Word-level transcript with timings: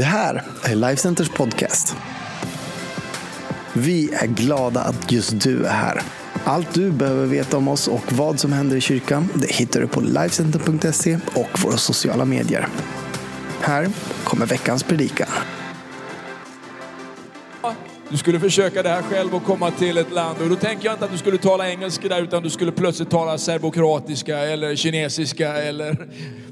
Det 0.00 0.04
här 0.04 0.42
är 0.64 0.74
Lifecenters 0.74 1.28
podcast. 1.28 1.96
Vi 3.72 4.14
är 4.14 4.26
glada 4.26 4.80
att 4.80 5.12
just 5.12 5.40
du 5.40 5.64
är 5.64 5.72
här. 5.72 6.02
Allt 6.44 6.74
du 6.74 6.90
behöver 6.90 7.26
veta 7.26 7.56
om 7.56 7.68
oss 7.68 7.88
och 7.88 8.12
vad 8.12 8.40
som 8.40 8.52
händer 8.52 8.76
i 8.76 8.80
kyrkan 8.80 9.28
det 9.34 9.52
hittar 9.52 9.80
du 9.80 9.86
på 9.86 10.00
Lifecenter.se 10.00 11.18
och 11.34 11.62
våra 11.62 11.76
sociala 11.76 12.24
medier. 12.24 12.68
Här 13.60 13.88
kommer 14.24 14.46
veckans 14.46 14.82
predikan. 14.82 15.28
Du 18.08 18.16
skulle 18.16 18.40
försöka 18.40 18.82
det 18.82 18.88
här 18.88 19.02
själv 19.02 19.34
och 19.34 19.44
komma 19.44 19.70
till 19.70 19.98
ett 19.98 20.12
land. 20.12 20.40
Och 20.42 20.48
då 20.48 20.56
tänker 20.56 20.84
jag 20.84 20.94
inte 20.94 21.04
att 21.04 21.12
du 21.12 21.18
skulle 21.18 21.38
tala 21.38 21.70
engelska 21.70 22.08
där, 22.08 22.22
utan 22.22 22.42
du 22.42 22.50
skulle 22.50 22.72
plötsligt 22.72 23.10
tala 23.10 23.38
serbokroatiska 23.38 24.38
eller 24.38 24.76
kinesiska 24.76 25.52
eller 25.52 26.08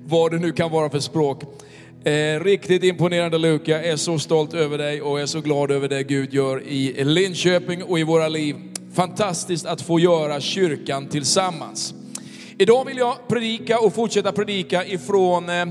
vad 0.06 0.30
det 0.30 0.38
nu 0.38 0.52
kan 0.52 0.70
vara 0.70 0.90
för 0.90 1.00
språk. 1.00 1.42
Eh, 2.04 2.40
riktigt 2.40 2.82
imponerande 2.82 3.38
Luka, 3.38 3.70
jag 3.70 3.86
är 3.86 3.96
så 3.96 4.18
stolt 4.18 4.54
över 4.54 4.78
dig 4.78 5.02
och 5.02 5.20
är 5.20 5.26
så 5.26 5.40
glad 5.40 5.70
över 5.70 5.88
det 5.88 6.02
Gud 6.02 6.34
gör 6.34 6.62
i 6.62 7.04
Linköping 7.04 7.82
och 7.82 7.98
i 7.98 8.02
våra 8.02 8.28
liv. 8.28 8.56
Fantastiskt 8.94 9.66
att 9.66 9.82
få 9.82 10.00
göra 10.00 10.40
kyrkan 10.40 11.08
tillsammans. 11.08 11.94
Idag 12.58 12.84
vill 12.84 12.96
jag 12.96 13.28
predika 13.28 13.80
och 13.80 13.94
fortsätta 13.94 14.32
predika 14.32 14.86
ifrån 14.86 15.48
eh, 15.48 15.66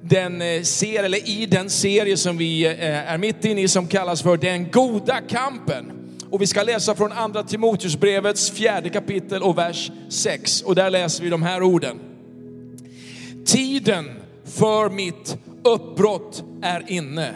den 0.00 0.42
eh, 0.42 0.62
serie, 0.62 1.04
eller 1.04 1.28
i 1.28 1.46
den 1.46 1.70
serie 1.70 2.16
som 2.16 2.36
vi 2.36 2.66
eh, 2.66 3.12
är 3.12 3.18
mitt 3.18 3.44
inne 3.44 3.60
i 3.60 3.68
som 3.68 3.86
kallas 3.86 4.22
för 4.22 4.36
Den 4.36 4.70
goda 4.70 5.20
kampen. 5.20 5.92
Och 6.30 6.42
vi 6.42 6.46
ska 6.46 6.62
läsa 6.62 6.94
från 6.94 7.12
andra 7.12 7.42
Timoteusbrevets 7.42 8.50
fjärde 8.50 8.88
kapitel 8.88 9.42
och 9.42 9.58
vers 9.58 9.90
6. 10.08 10.62
Och 10.62 10.74
där 10.74 10.90
läser 10.90 11.24
vi 11.24 11.30
de 11.30 11.42
här 11.42 11.62
orden. 11.62 12.00
Tiden 13.46 14.10
för 14.44 14.90
mitt 14.90 15.36
uppbrott 15.64 16.44
är 16.62 16.90
inne. 16.90 17.34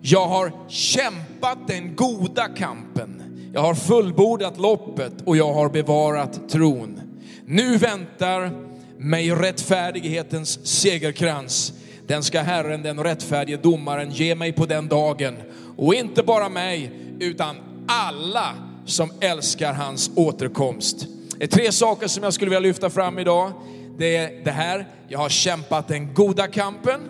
Jag 0.00 0.26
har 0.26 0.52
kämpat 0.68 1.58
den 1.66 1.96
goda 1.96 2.48
kampen. 2.48 3.22
Jag 3.54 3.60
har 3.60 3.74
fullbordat 3.74 4.58
loppet 4.58 5.12
och 5.24 5.36
jag 5.36 5.52
har 5.52 5.68
bevarat 5.68 6.48
tron. 6.48 7.00
Nu 7.46 7.76
väntar 7.76 8.50
mig 8.98 9.30
rättfärdighetens 9.30 10.66
segerkrans. 10.66 11.72
Den 12.06 12.22
ska 12.22 12.40
Herren, 12.40 12.82
den 12.82 13.02
rättfärdige 13.02 13.56
domaren, 13.56 14.10
ge 14.10 14.34
mig 14.34 14.52
på 14.52 14.66
den 14.66 14.88
dagen. 14.88 15.36
Och 15.76 15.94
inte 15.94 16.22
bara 16.22 16.48
mig, 16.48 16.90
utan 17.20 17.56
alla 17.86 18.54
som 18.86 19.10
älskar 19.20 19.72
hans 19.72 20.10
återkomst. 20.14 21.06
Det 21.38 21.44
är 21.44 21.48
tre 21.48 21.72
saker 21.72 22.06
som 22.08 22.24
jag 22.24 22.34
skulle 22.34 22.48
vilja 22.48 22.60
lyfta 22.60 22.90
fram 22.90 23.18
idag. 23.18 23.52
Det 23.98 24.16
är 24.16 24.44
det 24.44 24.50
här, 24.50 24.88
jag 25.08 25.18
har 25.18 25.28
kämpat 25.28 25.88
den 25.88 26.14
goda 26.14 26.46
kampen, 26.46 27.00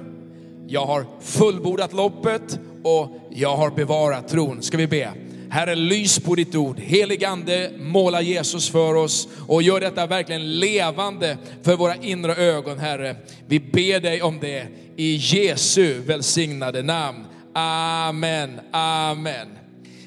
jag 0.70 0.86
har 0.86 1.06
fullbordat 1.20 1.92
loppet 1.92 2.58
och 2.82 3.10
jag 3.30 3.56
har 3.56 3.70
bevarat 3.70 4.28
tron. 4.28 4.62
Ska 4.62 4.76
vi 4.76 4.86
be? 4.86 5.12
Herre, 5.50 5.74
lys 5.74 6.18
på 6.20 6.34
ditt 6.34 6.54
ord. 6.54 6.78
Helig 6.78 7.24
ande, 7.24 7.70
måla 7.78 8.20
Jesus 8.20 8.70
för 8.70 8.94
oss 8.94 9.28
och 9.48 9.62
gör 9.62 9.80
detta 9.80 10.06
verkligen 10.06 10.58
levande 10.58 11.38
för 11.62 11.76
våra 11.76 11.96
inre 11.96 12.34
ögon, 12.34 12.78
Herre. 12.78 13.16
Vi 13.46 13.60
ber 13.60 14.00
dig 14.00 14.22
om 14.22 14.40
det 14.40 14.66
i 14.96 15.16
Jesu 15.16 16.00
välsignade 16.00 16.82
namn. 16.82 17.24
Amen, 17.54 18.60
amen. 18.72 19.48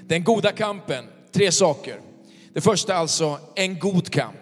Den 0.07 0.23
goda 0.23 0.51
kampen, 0.51 1.05
tre 1.31 1.51
saker. 1.51 1.95
Det 2.53 2.61
första 2.61 2.95
alltså, 2.95 3.37
en 3.55 3.79
god 3.79 4.09
kamp. 4.09 4.35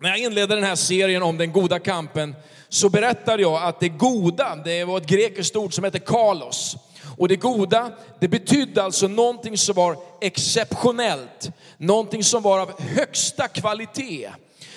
När 0.00 0.08
jag 0.08 0.18
inledde 0.18 0.54
den 0.54 0.64
här 0.64 0.76
serien 0.76 1.22
om 1.22 1.38
den 1.38 1.52
goda 1.52 1.78
kampen 1.78 2.34
så 2.72 2.88
berättade 2.88 3.42
jag 3.42 3.62
att 3.62 3.80
det 3.80 3.88
goda, 3.88 4.56
det 4.64 4.84
var 4.84 4.98
ett 4.98 5.06
grekiskt 5.06 5.56
ord 5.56 5.74
som 5.74 5.84
heter 5.84 5.98
kalos. 5.98 6.76
Och 7.18 7.28
det 7.28 7.36
goda, 7.36 7.90
det 8.20 8.28
betydde 8.28 8.82
alltså 8.82 9.08
någonting 9.08 9.58
som 9.58 9.74
var 9.74 9.96
exceptionellt, 10.20 11.50
någonting 11.76 12.24
som 12.24 12.42
var 12.42 12.60
av 12.60 12.80
högsta 12.80 13.48
kvalitet, 13.48 14.30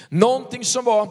någonting 0.10 0.66
som 0.66 0.86
var 0.86 1.10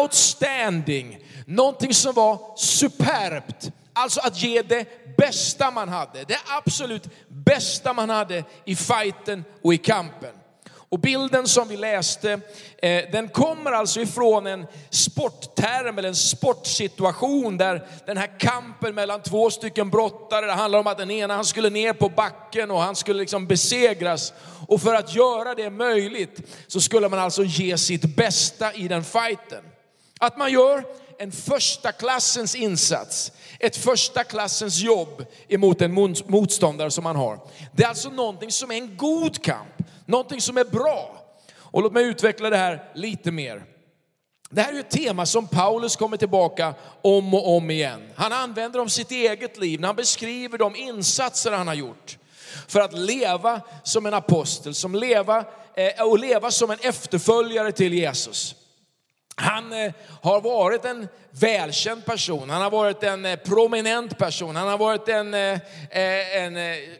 outstanding, 0.00 1.18
någonting 1.46 1.94
som 1.94 2.14
var 2.14 2.56
superbt. 2.56 3.70
Alltså 3.92 4.20
att 4.20 4.42
ge 4.42 4.62
det 4.62 5.16
bästa 5.16 5.70
man 5.70 5.88
hade, 5.88 6.24
det 6.24 6.38
absolut 6.46 7.08
bästa 7.28 7.92
man 7.92 8.10
hade 8.10 8.44
i 8.64 8.76
fighten 8.76 9.44
och 9.62 9.74
i 9.74 9.78
kampen. 9.78 10.37
Och 10.90 10.98
bilden 10.98 11.48
som 11.48 11.68
vi 11.68 11.76
läste, 11.76 12.40
eh, 12.78 13.04
den 13.12 13.28
kommer 13.28 13.72
alltså 13.72 14.00
ifrån 14.00 14.46
en 14.46 14.66
sportterm 14.90 15.98
eller 15.98 16.08
en 16.08 16.16
sportsituation 16.16 17.56
där 17.56 17.86
den 18.06 18.16
här 18.16 18.38
kampen 18.38 18.94
mellan 18.94 19.22
två 19.22 19.50
stycken 19.50 19.90
brottare, 19.90 20.46
det 20.46 20.52
handlar 20.52 20.78
om 20.78 20.86
att 20.86 20.98
den 20.98 21.10
ena 21.10 21.34
han 21.34 21.44
skulle 21.44 21.70
ner 21.70 21.92
på 21.92 22.08
backen 22.08 22.70
och 22.70 22.80
han 22.80 22.96
skulle 22.96 23.18
liksom 23.18 23.46
besegras. 23.46 24.32
Och 24.68 24.80
för 24.80 24.94
att 24.94 25.14
göra 25.14 25.54
det 25.54 25.70
möjligt 25.70 26.40
så 26.66 26.80
skulle 26.80 27.08
man 27.08 27.18
alltså 27.18 27.44
ge 27.44 27.78
sitt 27.78 28.16
bästa 28.16 28.72
i 28.74 28.88
den 28.88 29.04
fighten. 29.04 29.64
Att 30.20 30.38
man 30.38 30.52
gör 30.52 30.84
en 31.18 31.32
första 31.32 31.92
klassens 31.92 32.54
insats, 32.54 33.32
ett 33.60 33.76
första 33.76 34.24
klassens 34.24 34.78
jobb 34.78 35.24
emot 35.48 35.82
en 35.82 35.92
motståndare 36.26 36.90
som 36.90 37.04
man 37.04 37.16
har. 37.16 37.40
Det 37.72 37.82
är 37.82 37.88
alltså 37.88 38.10
någonting 38.10 38.52
som 38.52 38.70
är 38.70 38.74
en 38.74 38.96
god 38.96 39.42
kamp, 39.42 39.74
någonting 40.08 40.40
som 40.40 40.56
är 40.56 40.64
bra. 40.64 41.24
Och 41.56 41.82
låt 41.82 41.92
mig 41.92 42.04
utveckla 42.04 42.50
det 42.50 42.56
här 42.56 42.90
lite 42.94 43.30
mer. 43.30 43.64
Det 44.50 44.62
här 44.62 44.72
är 44.72 44.80
ett 44.80 44.90
tema 44.90 45.26
som 45.26 45.46
Paulus 45.46 45.96
kommer 45.96 46.16
tillbaka 46.16 46.74
om 47.02 47.34
och 47.34 47.56
om 47.56 47.70
igen. 47.70 48.10
Han 48.14 48.32
använder 48.32 48.80
om 48.80 48.88
sitt 48.88 49.10
eget 49.10 49.58
liv 49.58 49.80
när 49.80 49.88
han 49.88 49.96
beskriver 49.96 50.58
de 50.58 50.76
insatser 50.76 51.52
han 51.52 51.68
har 51.68 51.74
gjort 51.74 52.18
för 52.68 52.80
att 52.80 52.92
leva 52.92 53.60
som 53.84 54.06
en 54.06 54.14
apostel, 54.14 54.74
som 54.74 54.94
leva, 54.94 55.44
eh, 55.74 56.06
och 56.06 56.18
leva 56.18 56.50
som 56.50 56.70
en 56.70 56.78
efterföljare 56.80 57.72
till 57.72 57.94
Jesus. 57.94 58.54
Han 59.40 59.72
eh, 59.72 59.92
har 60.22 60.40
varit 60.40 60.84
en 60.84 61.08
välkänd 61.30 62.04
person, 62.04 62.50
han 62.50 62.62
har 62.62 62.70
varit 62.70 63.02
en 63.02 63.24
eh, 63.24 63.36
prominent 63.36 64.18
person, 64.18 64.56
han 64.56 64.68
har 64.68 64.78
varit 64.78 65.08
en, 65.08 65.34
eh, 65.34 65.60
en 66.36 66.58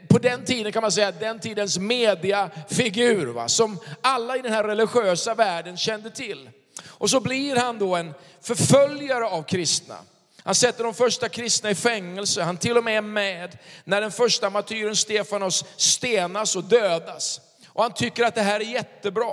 på 0.08 0.18
den 0.18 0.44
tiden 0.44 0.72
kan 0.72 0.82
man 0.82 0.92
säga, 0.92 1.12
den 1.12 1.40
tidens 1.40 1.78
mediafigur 1.78 3.26
va? 3.26 3.48
som 3.48 3.78
alla 4.00 4.36
i 4.36 4.42
den 4.42 4.52
här 4.52 4.64
religiösa 4.64 5.34
världen 5.34 5.76
kände 5.76 6.10
till. 6.10 6.50
Och 6.86 7.10
så 7.10 7.20
blir 7.20 7.56
han 7.56 7.78
då 7.78 7.96
en 7.96 8.14
förföljare 8.40 9.24
av 9.24 9.42
kristna. 9.42 9.96
Han 10.42 10.54
sätter 10.54 10.84
de 10.84 10.94
första 10.94 11.28
kristna 11.28 11.70
i 11.70 11.74
fängelse, 11.74 12.42
han 12.42 12.56
till 12.56 12.76
och 12.76 12.84
med 12.84 12.96
är 12.96 13.02
med 13.02 13.58
när 13.84 14.00
den 14.00 14.12
första 14.12 14.50
martyren 14.50 14.96
Stefanos 14.96 15.64
stenas 15.76 16.56
och 16.56 16.64
dödas. 16.64 17.40
Och 17.66 17.82
han 17.82 17.92
tycker 17.94 18.24
att 18.24 18.34
det 18.34 18.42
här 18.42 18.60
är 18.60 18.64
jättebra. 18.64 19.32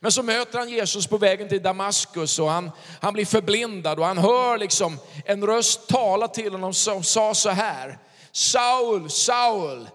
Men 0.00 0.12
så 0.12 0.22
möter 0.22 0.58
han 0.58 0.68
Jesus 0.68 1.06
på 1.06 1.18
vägen 1.18 1.48
till 1.48 1.62
Damaskus 1.62 2.38
och 2.38 2.50
han, 2.50 2.70
han 3.00 3.12
blir 3.12 3.26
förblindad 3.26 3.98
och 3.98 4.06
han 4.06 4.18
hör 4.18 4.58
liksom 4.58 4.98
en 5.24 5.46
röst 5.46 5.88
tala 5.88 6.28
till 6.28 6.52
honom 6.52 6.74
som 6.74 7.02
sa 7.02 7.34
så 7.34 7.50
här. 7.50 7.98
Saul, 8.32 9.10
Saul, 9.10 9.88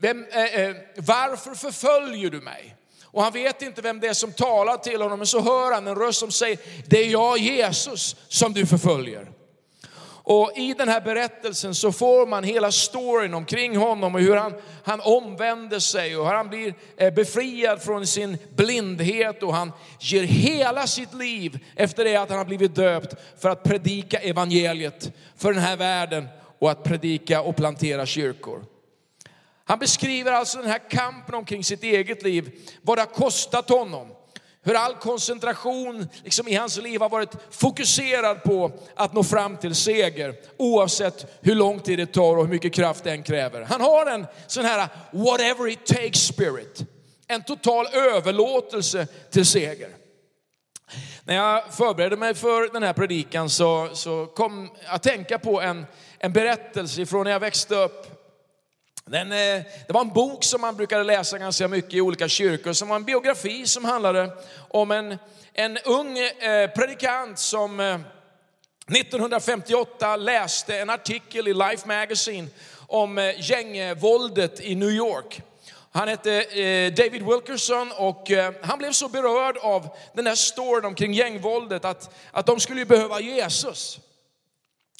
vem, 0.00 0.26
äh, 0.30 0.74
varför 0.96 1.54
förföljer 1.54 2.30
du 2.30 2.40
mig? 2.40 2.76
Och 3.04 3.22
han 3.22 3.32
vet 3.32 3.62
inte 3.62 3.82
vem 3.82 4.00
det 4.00 4.08
är 4.08 4.14
som 4.14 4.32
talar 4.32 4.76
till 4.76 5.02
honom, 5.02 5.18
men 5.18 5.26
så 5.26 5.40
hör 5.40 5.72
han 5.72 5.86
en 5.86 5.94
röst 5.94 6.18
som 6.18 6.30
säger, 6.30 6.58
det 6.86 7.04
är 7.04 7.08
jag 7.08 7.38
Jesus 7.38 8.16
som 8.28 8.52
du 8.52 8.66
förföljer. 8.66 9.35
Och 10.28 10.52
i 10.56 10.74
den 10.74 10.88
här 10.88 11.00
berättelsen 11.00 11.74
så 11.74 11.92
får 11.92 12.26
man 12.26 12.44
hela 12.44 12.72
storyn 12.72 13.34
omkring 13.34 13.76
honom 13.76 14.14
och 14.14 14.20
hur 14.20 14.36
han, 14.36 14.54
han 14.84 15.00
omvänder 15.00 15.78
sig 15.78 16.16
och 16.16 16.26
hur 16.26 16.34
han 16.34 16.48
blir 16.48 16.74
eh, 16.96 17.14
befriad 17.14 17.82
från 17.82 18.06
sin 18.06 18.38
blindhet 18.56 19.42
och 19.42 19.54
han 19.54 19.72
ger 20.00 20.22
hela 20.22 20.86
sitt 20.86 21.14
liv 21.14 21.58
efter 21.76 22.04
det 22.04 22.16
att 22.16 22.28
han 22.28 22.38
har 22.38 22.44
blivit 22.44 22.74
döpt 22.74 23.14
för 23.38 23.48
att 23.48 23.62
predika 23.62 24.18
evangeliet 24.18 25.12
för 25.36 25.52
den 25.52 25.62
här 25.62 25.76
världen 25.76 26.28
och 26.58 26.70
att 26.70 26.84
predika 26.84 27.40
och 27.40 27.56
plantera 27.56 28.06
kyrkor. 28.06 28.64
Han 29.64 29.78
beskriver 29.78 30.32
alltså 30.32 30.58
den 30.58 30.70
här 30.70 30.90
kampen 30.90 31.34
omkring 31.34 31.64
sitt 31.64 31.82
eget 31.82 32.22
liv, 32.22 32.50
vad 32.82 32.98
det 32.98 33.02
har 33.02 33.06
kostat 33.06 33.68
honom. 33.68 34.08
Hur 34.66 34.74
all 34.74 34.94
koncentration 34.94 36.08
liksom 36.24 36.48
i 36.48 36.54
hans 36.54 36.76
liv 36.76 37.00
har 37.00 37.08
varit 37.08 37.34
fokuserad 37.50 38.42
på 38.42 38.72
att 38.94 39.12
nå 39.12 39.24
fram 39.24 39.56
till 39.56 39.74
seger, 39.74 40.34
oavsett 40.56 41.38
hur 41.40 41.54
lång 41.54 41.80
tid 41.80 41.98
det 41.98 42.06
tar 42.06 42.36
och 42.36 42.44
hur 42.44 42.52
mycket 42.52 42.74
kraft 42.74 43.04
den 43.04 43.22
kräver. 43.22 43.62
Han 43.62 43.80
har 43.80 44.06
en 44.06 44.26
sån 44.46 44.64
här 44.64 44.88
whatever 45.10 45.68
it 45.68 45.86
takes 45.86 46.26
spirit, 46.26 46.82
en 47.26 47.42
total 47.42 47.86
överlåtelse 47.86 49.06
till 49.30 49.46
seger. 49.46 49.88
När 51.24 51.34
jag 51.34 51.74
förberedde 51.74 52.16
mig 52.16 52.34
för 52.34 52.72
den 52.72 52.82
här 52.82 52.92
predikan 52.92 53.50
så, 53.50 53.88
så 53.92 54.26
kom 54.26 54.70
jag 54.84 54.94
att 54.94 55.02
tänka 55.02 55.38
på 55.38 55.60
en, 55.60 55.86
en 56.18 56.32
berättelse 56.32 57.06
från 57.06 57.24
när 57.24 57.30
jag 57.30 57.40
växte 57.40 57.74
upp 57.74 58.15
den, 59.10 59.32
eh, 59.32 59.62
det 59.86 59.92
var 59.92 60.00
en 60.00 60.12
bok 60.12 60.44
som 60.44 60.60
man 60.60 60.76
brukade 60.76 61.04
läsa 61.04 61.38
ganska 61.38 61.68
mycket 61.68 61.94
i 61.94 62.00
olika 62.00 62.28
kyrkor, 62.28 62.72
som 62.72 62.88
var 62.88 62.96
en 62.96 63.04
biografi 63.04 63.66
som 63.66 63.84
handlade 63.84 64.30
om 64.68 64.90
en, 64.90 65.18
en 65.52 65.78
ung 65.84 66.18
eh, 66.18 66.70
predikant 66.70 67.38
som, 67.38 67.80
eh, 67.80 67.98
1958 68.88 70.16
läste 70.16 70.78
en 70.78 70.90
artikel 70.90 71.48
i 71.48 71.54
Life 71.54 71.88
Magazine 71.88 72.48
om 72.86 73.32
gängvåldet 73.36 74.60
i 74.60 74.74
New 74.74 74.90
York. 74.90 75.40
Han 75.92 76.08
hette 76.08 76.40
David 76.90 77.22
Wilkerson 77.22 77.92
och 77.92 78.30
han 78.62 78.78
blev 78.78 78.92
så 78.92 79.08
berörd 79.08 79.56
av 79.56 79.88
den 80.14 80.26
här 80.26 80.34
storyn 80.34 80.84
omkring 80.84 81.12
gängvåldet 81.12 81.84
att, 81.84 82.14
att 82.30 82.46
de 82.46 82.60
skulle 82.60 82.84
behöva 82.84 83.20
Jesus. 83.20 84.00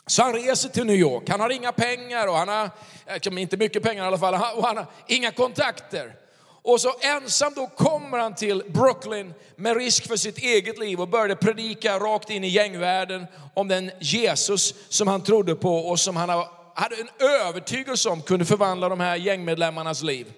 Så 0.06 0.22
han 0.22 0.32
reser 0.32 0.68
till 0.68 0.84
New 0.84 0.96
York. 0.96 1.28
Han 1.28 1.40
har 1.40 1.50
inga 1.50 1.72
pengar 1.72 2.26
och 2.26 2.34
han 2.34 2.48
har, 2.48 2.70
eh, 3.06 3.42
inte 3.42 3.56
mycket 3.56 3.82
pengar 3.82 4.04
i 4.04 4.06
alla 4.06 4.18
fall, 4.18 4.34
och 4.56 4.66
han 4.66 4.76
har 4.76 4.86
inga 5.06 5.30
kontakter. 5.30 6.14
Och 6.62 6.80
så 6.80 6.94
ensam 7.00 7.52
då 7.54 7.66
kommer 7.66 8.18
han 8.18 8.34
till 8.34 8.62
Brooklyn 8.68 9.34
med 9.56 9.76
risk 9.76 10.08
för 10.08 10.16
sitt 10.16 10.38
eget 10.38 10.78
liv 10.78 11.00
och 11.00 11.08
började 11.08 11.36
predika 11.36 11.98
rakt 11.98 12.30
in 12.30 12.44
i 12.44 12.48
gängvärlden 12.48 13.26
om 13.54 13.68
den 13.68 13.90
Jesus 14.00 14.74
som 14.88 15.08
han 15.08 15.22
trodde 15.22 15.54
på 15.54 15.76
och 15.76 16.00
som 16.00 16.16
han 16.16 16.28
hade 16.74 16.96
en 16.96 17.26
övertygelse 17.26 18.08
om 18.08 18.22
kunde 18.22 18.44
förvandla 18.44 18.88
de 18.88 19.00
här 19.00 19.16
gängmedlemmarnas 19.16 20.02
liv. 20.02 20.32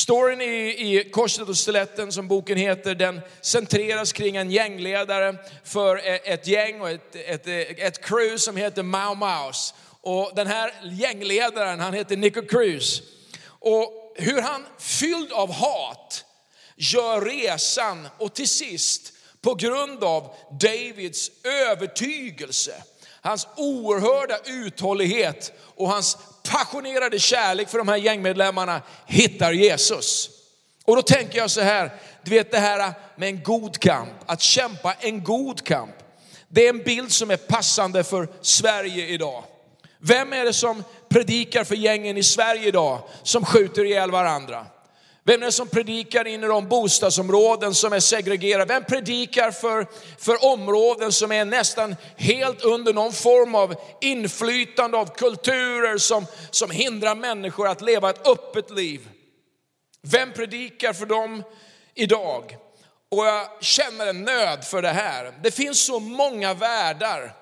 Storyn 0.00 0.40
i, 0.40 0.96
i 0.96 1.10
Korset 1.10 1.48
och 1.48 1.56
Stiletten 1.56 2.12
som 2.12 2.28
boken 2.28 2.58
heter, 2.58 2.94
den 2.94 3.20
centreras 3.40 4.12
kring 4.12 4.36
en 4.36 4.50
gängledare 4.50 5.36
för 5.64 5.96
eh, 5.96 6.32
ett 6.32 6.46
gäng 6.46 6.80
och 6.80 6.90
ett, 6.90 7.16
ett, 7.16 7.46
eh, 7.46 7.86
ett 7.86 8.04
crew 8.04 8.38
som 8.38 8.56
heter 8.56 8.82
Mau 8.82 9.14
Maus. 9.14 9.74
Och 10.00 10.32
den 10.34 10.46
här 10.46 10.72
gängledaren, 10.82 11.80
han 11.80 11.94
heter 11.94 12.16
Nico 12.16 12.42
Cruz. 12.42 13.02
Och 13.46 14.14
hur 14.16 14.42
han 14.42 14.66
fylld 14.78 15.32
av 15.32 15.52
hat 15.52 16.24
gör 16.76 17.20
resan 17.20 18.08
och 18.18 18.34
till 18.34 18.48
sist 18.48 19.12
på 19.42 19.54
grund 19.54 20.04
av 20.04 20.34
Davids 20.60 21.30
övertygelse, 21.44 22.82
hans 23.20 23.46
oerhörda 23.56 24.38
uthållighet 24.46 25.52
och 25.76 25.88
hans 25.88 26.18
passionerade 26.50 27.18
kärlek 27.18 27.68
för 27.68 27.78
de 27.78 27.88
här 27.88 27.96
gängmedlemmarna 27.96 28.82
hittar 29.06 29.52
Jesus. 29.52 30.30
Och 30.84 30.96
då 30.96 31.02
tänker 31.02 31.38
jag 31.38 31.50
så 31.50 31.60
här, 31.60 31.90
du 32.22 32.30
vet 32.30 32.50
det 32.50 32.58
här 32.58 32.92
med 33.16 33.28
en 33.28 33.42
god 33.42 33.78
kamp, 33.78 34.10
att 34.26 34.40
kämpa 34.40 34.94
en 35.00 35.24
god 35.24 35.64
kamp. 35.64 35.94
Det 36.48 36.64
är 36.64 36.70
en 36.70 36.82
bild 36.82 37.12
som 37.12 37.30
är 37.30 37.36
passande 37.36 38.04
för 38.04 38.28
Sverige 38.40 39.06
idag. 39.06 39.44
Vem 39.98 40.32
är 40.32 40.44
det 40.44 40.52
som 40.52 40.84
predikar 41.08 41.64
för 41.64 41.74
gängen 41.74 42.16
i 42.16 42.22
Sverige 42.22 42.68
idag 42.68 43.02
som 43.22 43.44
skjuter 43.44 43.84
ihjäl 43.84 44.10
varandra? 44.10 44.66
Vem 45.24 45.42
är 45.42 45.46
det 45.46 45.52
som 45.52 45.68
predikar 45.68 46.26
in 46.26 46.44
i 46.44 46.46
de 46.46 46.68
bostadsområden 46.68 47.74
som 47.74 47.92
är 47.92 48.00
segregerade? 48.00 48.74
Vem 48.74 48.84
predikar 48.84 49.50
för, 49.50 49.86
för 50.18 50.44
områden 50.44 51.12
som 51.12 51.32
är 51.32 51.44
nästan 51.44 51.96
helt 52.16 52.62
under 52.62 52.92
någon 52.92 53.12
form 53.12 53.54
av 53.54 53.74
inflytande 54.00 54.96
av 54.96 55.06
kulturer 55.06 55.98
som, 55.98 56.26
som 56.50 56.70
hindrar 56.70 57.14
människor 57.14 57.68
att 57.68 57.80
leva 57.80 58.10
ett 58.10 58.26
öppet 58.26 58.70
liv? 58.70 59.08
Vem 60.02 60.32
predikar 60.32 60.92
för 60.92 61.06
dem 61.06 61.42
idag? 61.94 62.56
Och 63.10 63.26
jag 63.26 63.48
känner 63.60 64.06
en 64.06 64.24
nöd 64.24 64.64
för 64.64 64.82
det 64.82 64.88
här. 64.88 65.32
Det 65.42 65.50
finns 65.50 65.86
så 65.86 66.00
många 66.00 66.54
världar 66.54 67.39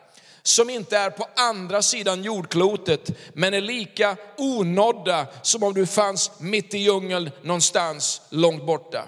som 0.48 0.70
inte 0.70 0.98
är 0.98 1.10
på 1.10 1.26
andra 1.36 1.82
sidan 1.82 2.22
jordklotet, 2.24 3.10
men 3.34 3.54
är 3.54 3.60
lika 3.60 4.16
onådda 4.36 5.26
som 5.42 5.62
om 5.62 5.74
du 5.74 5.86
fanns 5.86 6.30
mitt 6.38 6.74
i 6.74 6.78
djungeln 6.78 7.30
någonstans 7.42 8.20
långt 8.30 8.66
borta. 8.66 9.04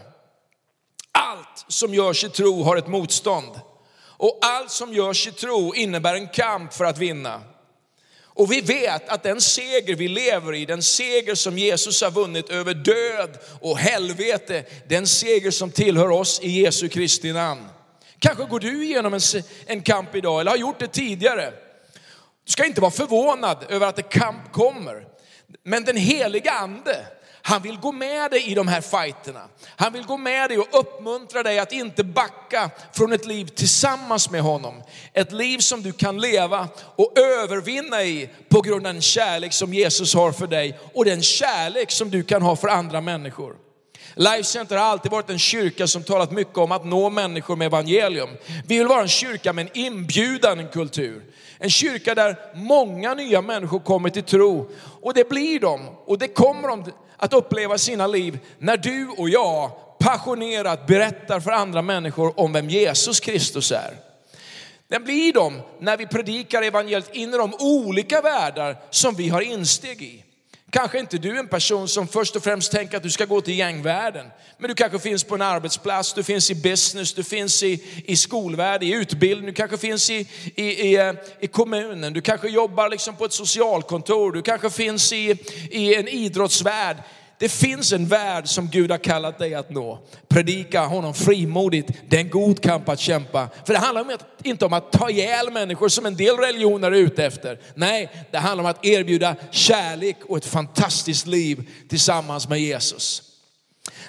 Allt 1.13 1.65
som 1.69 1.95
görs 1.95 2.25
i 2.25 2.29
tro 2.29 2.63
har 2.63 2.77
ett 2.77 2.89
motstånd. 2.89 3.61
Och 4.01 4.39
allt 4.43 4.71
som 4.71 4.95
görs 4.95 5.27
i 5.27 5.33
tro 5.33 5.75
innebär 5.75 6.15
en 6.15 6.29
kamp 6.29 6.75
för 6.75 6.85
att 6.85 6.99
vinna. 6.99 7.43
Och 8.23 8.53
vi 8.53 8.61
vet 8.61 9.09
att 9.09 9.23
den 9.23 9.41
seger 9.41 9.95
vi 9.95 10.09
lever 10.09 10.55
i, 10.55 10.65
den 10.65 10.83
seger 10.83 11.35
som 11.35 11.59
Jesus 11.59 12.03
har 12.03 12.11
vunnit 12.11 12.51
över 12.51 12.75
död 12.75 13.39
och 13.61 13.79
helvete, 13.79 14.65
den 14.89 15.07
seger 15.07 15.51
som 15.51 15.71
tillhör 15.71 16.11
oss 16.11 16.41
i 16.41 16.63
Jesu 16.63 16.89
Kristi 16.89 17.33
namn. 17.33 17.69
Kanske 18.21 18.45
går 18.45 18.61
du 18.61 18.85
igenom 18.85 19.15
en, 19.15 19.21
en 19.67 19.83
kamp 19.83 20.15
idag 20.15 20.41
eller 20.41 20.51
har 20.51 20.59
gjort 20.59 20.79
det 20.79 20.87
tidigare. 20.87 21.53
Du 22.47 22.53
ska 22.53 22.67
inte 22.67 22.81
vara 22.81 22.91
förvånad 22.91 23.67
över 23.69 23.87
att 23.87 23.99
en 23.99 24.05
kamp 24.05 24.53
kommer. 24.53 25.05
Men 25.65 25.85
den 25.85 25.97
heliga 25.97 26.53
ande, 26.53 27.07
han 27.43 27.63
vill 27.63 27.77
gå 27.77 27.93
med 27.93 28.31
dig 28.31 28.51
i 28.51 28.55
de 28.55 28.69
här 28.69 28.81
fighterna. 28.81 29.49
Han 29.77 29.93
vill 29.93 30.03
gå 30.03 30.17
med 30.17 30.51
dig 30.51 30.59
och 30.59 30.81
uppmuntra 30.81 31.43
dig 31.43 31.59
att 31.59 31.73
inte 31.73 32.05
backa 32.05 32.71
från 32.93 33.13
ett 33.13 33.27
liv 33.27 33.47
tillsammans 33.47 34.31
med 34.31 34.43
honom. 34.43 34.83
Ett 35.13 35.33
liv 35.33 35.59
som 35.59 35.83
du 35.83 35.93
kan 35.93 36.21
leva 36.21 36.69
och 36.79 37.19
övervinna 37.19 38.03
i 38.03 38.31
på 38.49 38.61
grund 38.61 38.87
av 38.87 38.93
den 38.93 39.03
kärlek 39.03 39.53
som 39.53 39.75
Jesus 39.75 40.15
har 40.15 40.33
för 40.33 40.47
dig 40.47 40.79
och 40.95 41.05
den 41.05 41.23
kärlek 41.23 41.91
som 41.91 42.11
du 42.11 42.23
kan 42.23 42.43
ha 42.43 42.57
för 42.57 42.69
andra 42.69 43.01
människor. 43.01 43.57
Life 44.15 44.45
Center 44.45 44.77
har 44.77 44.85
alltid 44.85 45.13
varit 45.13 45.31
en 45.31 45.39
kyrka 45.39 45.87
som 45.87 46.03
talat 46.03 46.31
mycket 46.31 46.59
om 46.59 46.73
att 46.73 46.85
nå 46.85 47.11
människor 47.11 47.57
med 47.57 47.67
evangelium. 47.67 48.29
Vi 48.67 48.79
vill 48.79 48.87
vara 48.87 49.03
en 49.03 49.09
kyrka 49.09 49.53
med 49.53 49.67
en 49.67 49.79
inbjudande 49.79 50.65
kultur. 50.65 51.23
En 51.59 51.71
kyrka 51.71 52.15
där 52.15 52.37
många 52.55 53.15
nya 53.15 53.43
människor 53.43 53.79
kommer 53.79 54.11
till 54.11 54.23
tro. 54.23 54.71
Och 55.01 55.15
det 55.15 55.29
blir 55.29 55.61
de, 55.61 55.89
och 56.05 56.19
det 56.19 56.29
kommer 56.29 56.69
de 56.69 56.85
att 57.17 57.33
uppleva 57.33 57.79
sina 57.79 58.07
liv 58.07 58.39
när 58.59 58.77
du 58.77 59.09
och 59.09 59.29
jag 59.29 59.71
passionerat 59.99 60.87
berättar 60.87 61.41
för 61.41 61.51
andra 61.51 61.83
människor 61.83 62.41
om 62.41 62.53
vem 62.53 62.71
Jesus 62.71 63.21
Kristus 63.21 63.73
är. 63.73 63.95
Den 64.89 65.05
blir 65.05 65.33
de 65.33 65.61
när 65.81 65.97
vi 65.97 66.07
predikar 66.07 66.63
evangeliet 66.63 67.15
in 67.15 67.35
i 67.35 67.37
de 67.37 67.55
olika 67.59 68.21
världar 68.21 68.77
som 68.91 69.15
vi 69.15 69.29
har 69.29 69.41
insteg 69.41 70.03
i. 70.03 70.25
Kanske 70.71 70.99
inte 70.99 71.19
du 71.19 71.31
är 71.31 71.39
en 71.39 71.49
person 71.49 71.89
som 71.89 72.09
först 72.09 72.37
och 72.37 72.45
främst 72.45 72.73
tänker 72.73 72.97
att 72.97 73.03
du 73.03 73.11
ska 73.11 73.25
gå 73.25 73.41
till 73.41 73.59
gängvärlden. 73.59 74.27
Men 74.59 74.69
du 74.69 74.75
kanske 74.75 74.99
finns 74.99 75.25
på 75.25 75.35
en 75.35 75.43
arbetsplats, 75.43 76.13
du 76.13 76.23
finns 76.23 76.51
i 76.51 76.55
business, 76.55 77.15
du 77.15 77.25
finns 77.25 77.63
i, 77.63 78.03
i 78.07 78.17
skolvärlden, 78.17 78.89
i 78.89 78.93
utbildning, 78.93 79.47
du 79.47 79.53
kanske 79.53 79.79
finns 79.79 80.11
i, 80.11 80.29
i, 80.55 80.65
i, 80.65 80.97
eh, 80.97 81.13
i 81.41 81.47
kommunen, 81.47 82.13
du 82.13 82.21
kanske 82.21 82.49
jobbar 82.49 82.89
liksom 82.89 83.17
på 83.17 83.25
ett 83.25 83.33
socialkontor, 83.33 84.33
du 84.33 84.43
kanske 84.43 84.71
finns 84.71 85.13
i, 85.13 85.37
i 85.71 85.95
en 85.95 86.09
idrottsvärld. 86.09 86.97
Det 87.41 87.49
finns 87.49 87.93
en 87.93 88.07
värld 88.07 88.49
som 88.49 88.69
Gud 88.69 88.91
har 88.91 88.99
kallat 88.99 89.39
dig 89.39 89.55
att 89.55 89.71
nå. 89.71 89.99
Predika 90.29 90.85
honom 90.85 91.15
frimodigt. 91.15 91.91
Det 92.09 92.17
är 92.17 92.21
en 92.21 92.31
god 92.31 92.63
kamp 92.63 92.89
att 92.89 93.01
kämpa. 93.01 93.49
För 93.67 93.73
det 93.73 93.79
handlar 93.79 94.07
inte 94.43 94.65
om 94.65 94.73
att 94.73 94.93
ta 94.93 95.11
ihjäl 95.11 95.53
människor 95.53 95.89
som 95.89 96.07
en 96.07 96.17
del 96.17 96.37
religioner 96.37 96.93
är 96.93 96.97
ute 96.97 97.25
efter. 97.25 97.61
Nej, 97.75 98.11
det 98.31 98.39
handlar 98.39 98.65
om 98.65 98.71
att 98.71 98.85
erbjuda 98.85 99.37
kärlek 99.51 100.17
och 100.29 100.37
ett 100.37 100.47
fantastiskt 100.47 101.27
liv 101.27 101.69
tillsammans 101.89 102.49
med 102.49 102.61
Jesus. 102.61 103.23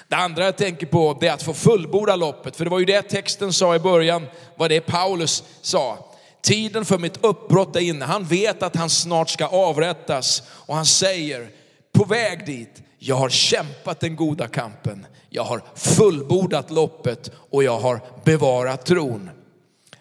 Det 0.08 0.16
andra 0.16 0.44
jag 0.44 0.56
tänker 0.56 0.86
på 0.86 1.18
är 1.20 1.30
att 1.30 1.42
få 1.42 1.54
fullborda 1.54 2.16
loppet. 2.16 2.56
För 2.56 2.64
det 2.64 2.70
var 2.70 2.78
ju 2.78 2.84
det 2.84 3.02
texten 3.02 3.52
sa 3.52 3.74
i 3.74 3.78
början, 3.78 4.26
vad 4.56 4.70
det 4.70 4.80
Paulus 4.80 5.44
sa. 5.60 6.12
Tiden 6.42 6.84
för 6.84 6.98
mitt 6.98 7.24
uppbrott 7.24 7.76
är 7.76 7.80
inne. 7.80 8.04
Han 8.04 8.24
vet 8.24 8.62
att 8.62 8.76
han 8.76 8.90
snart 8.90 9.30
ska 9.30 9.46
avrättas 9.46 10.42
och 10.48 10.74
han 10.74 10.86
säger, 10.86 11.48
på 11.92 12.04
väg 12.04 12.46
dit, 12.46 12.82
jag 13.04 13.16
har 13.16 13.28
kämpat 13.28 14.00
den 14.00 14.16
goda 14.16 14.48
kampen, 14.48 15.06
jag 15.30 15.44
har 15.44 15.62
fullbordat 15.74 16.70
loppet 16.70 17.30
och 17.50 17.64
jag 17.64 17.78
har 17.78 18.00
bevarat 18.24 18.86
tron. 18.86 19.30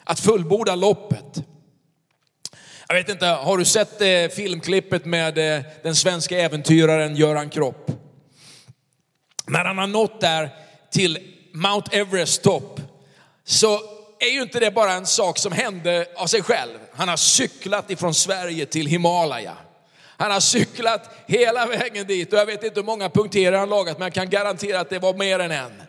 Att 0.04 0.20
fullborda 0.20 0.76
loppet. 0.76 1.44
Jag 2.88 2.96
vet 2.96 3.10
inte, 3.10 3.26
har 3.26 3.58
du 3.58 3.66
sett 3.66 4.02
eh, 4.02 4.36
filmklippet 4.36 5.06
med 5.06 5.58
eh, 5.58 5.64
den 5.84 5.96
svenska 5.96 6.40
äventyraren 6.40 7.16
Göran 7.16 7.50
Kropp? 7.50 7.92
När 9.48 9.66
han 9.66 9.78
har 9.78 9.88
nått 9.88 10.22
där 10.22 10.50
till 10.92 11.20
Mount 11.54 11.98
Everest 11.98 12.44
topp 12.44 12.82
så 13.44 13.80
är 14.20 14.30
ju 14.34 14.42
inte 14.42 14.60
det 14.60 14.72
bara 14.72 14.94
en 14.94 15.06
sak 15.06 15.38
som 15.38 15.52
hände 15.52 16.06
av 16.16 16.28
sig 16.28 16.42
själv. 16.42 16.78
Han 16.94 17.10
har 17.10 17.18
cyklat 17.18 17.92
ifrån 17.92 18.14
Sverige 18.14 18.66
till 18.66 18.88
Himalaya. 18.88 19.58
Han 20.22 20.32
har 20.32 20.40
cyklat 20.40 21.10
hela 21.26 21.66
vägen 21.66 22.08
dit 22.08 22.34
och 22.34 22.40
jag 22.40 22.46
vet 22.46 22.64
inte 22.64 22.80
hur 22.80 22.86
många 22.86 23.10
punkterar 23.10 23.58
han 23.58 23.70
lagat 23.70 23.98
men 24.00 24.06
jag 24.06 24.14
kan 24.14 24.30
garantera 24.30 24.80
att 24.80 24.90
det 24.90 25.00
var 25.00 25.14
mer 25.14 25.40
än 25.40 25.52
en. 25.52 25.84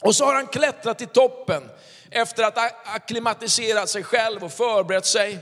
Och 0.00 0.16
så 0.16 0.24
har 0.24 0.34
han 0.34 0.46
klättrat 0.46 0.98
till 0.98 1.06
toppen 1.06 1.62
efter 2.10 2.42
att 2.44 2.54
ha 2.54 2.70
akklimatiserat 2.84 3.88
sig 3.88 4.02
själv 4.02 4.44
och 4.44 4.52
förberett 4.52 5.06
sig. 5.06 5.38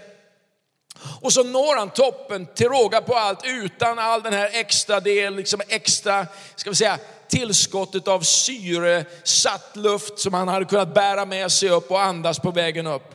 Och 1.21 1.33
så 1.33 1.43
når 1.43 1.77
han 1.77 1.91
toppen 1.91 2.47
till 2.47 2.69
råga 2.69 3.01
på 3.01 3.15
allt 3.15 3.41
utan 3.45 3.99
all 3.99 4.23
den 4.23 4.33
här 4.33 4.51
extra 4.53 5.01
del, 5.01 5.37
liksom 5.37 5.61
extra, 5.69 6.27
ska 6.57 6.71
vi 6.71 6.77
säga, 6.77 6.99
tillskottet 7.29 8.09
av 8.09 8.21
syresatt 8.21 9.77
luft 9.77 10.19
som 10.19 10.35
han 10.35 10.49
hade 10.49 10.65
kunnat 10.65 10.95
bära 10.95 11.25
med 11.25 11.53
sig 11.53 11.71
upp 11.71 11.91
och 11.91 12.03
andas 12.03 12.39
på 12.39 12.51
vägen 12.51 12.87
upp. 12.87 13.15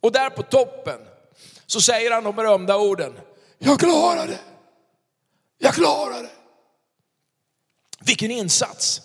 Och 0.00 0.12
där 0.12 0.30
på 0.30 0.42
toppen 0.42 0.98
så 1.66 1.80
säger 1.80 2.10
han 2.10 2.24
de 2.24 2.36
berömda 2.36 2.76
orden, 2.76 3.12
jag 3.58 3.80
klarar 3.80 4.26
det. 4.26 4.38
Jag 5.58 5.74
klarar 5.74 6.22
det. 6.22 6.30
Vilken 8.00 8.30
insats. 8.30 9.02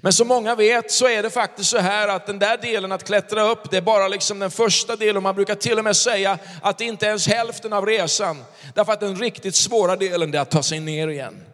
Men 0.00 0.12
som 0.12 0.28
många 0.28 0.54
vet 0.54 0.92
så 0.92 1.08
är 1.08 1.22
det 1.22 1.30
faktiskt 1.30 1.70
så 1.70 1.78
här 1.78 2.08
att 2.08 2.26
den 2.26 2.38
där 2.38 2.56
delen 2.56 2.92
att 2.92 3.04
klättra 3.04 3.42
upp, 3.42 3.70
det 3.70 3.76
är 3.76 3.82
bara 3.82 4.08
liksom 4.08 4.38
den 4.38 4.50
första 4.50 4.96
delen. 4.96 5.22
Man 5.22 5.34
brukar 5.34 5.54
till 5.54 5.78
och 5.78 5.84
med 5.84 5.96
säga 5.96 6.38
att 6.62 6.78
det 6.78 6.84
inte 6.84 7.06
är 7.06 7.08
ens 7.08 7.26
hälften 7.28 7.72
av 7.72 7.86
resan. 7.86 8.44
Därför 8.74 8.92
att 8.92 9.00
den 9.00 9.16
riktigt 9.16 9.54
svåra 9.54 9.96
delen 9.96 10.34
är 10.34 10.38
att 10.38 10.50
ta 10.50 10.62
sig 10.62 10.80
ner 10.80 11.08
igen. 11.08 11.46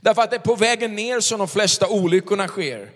Därför 0.00 0.22
att 0.22 0.30
det 0.30 0.36
är 0.36 0.40
på 0.40 0.54
vägen 0.54 0.94
ner 0.94 1.20
som 1.20 1.38
de 1.38 1.48
flesta 1.48 1.88
olyckorna 1.88 2.48
sker. 2.48 2.90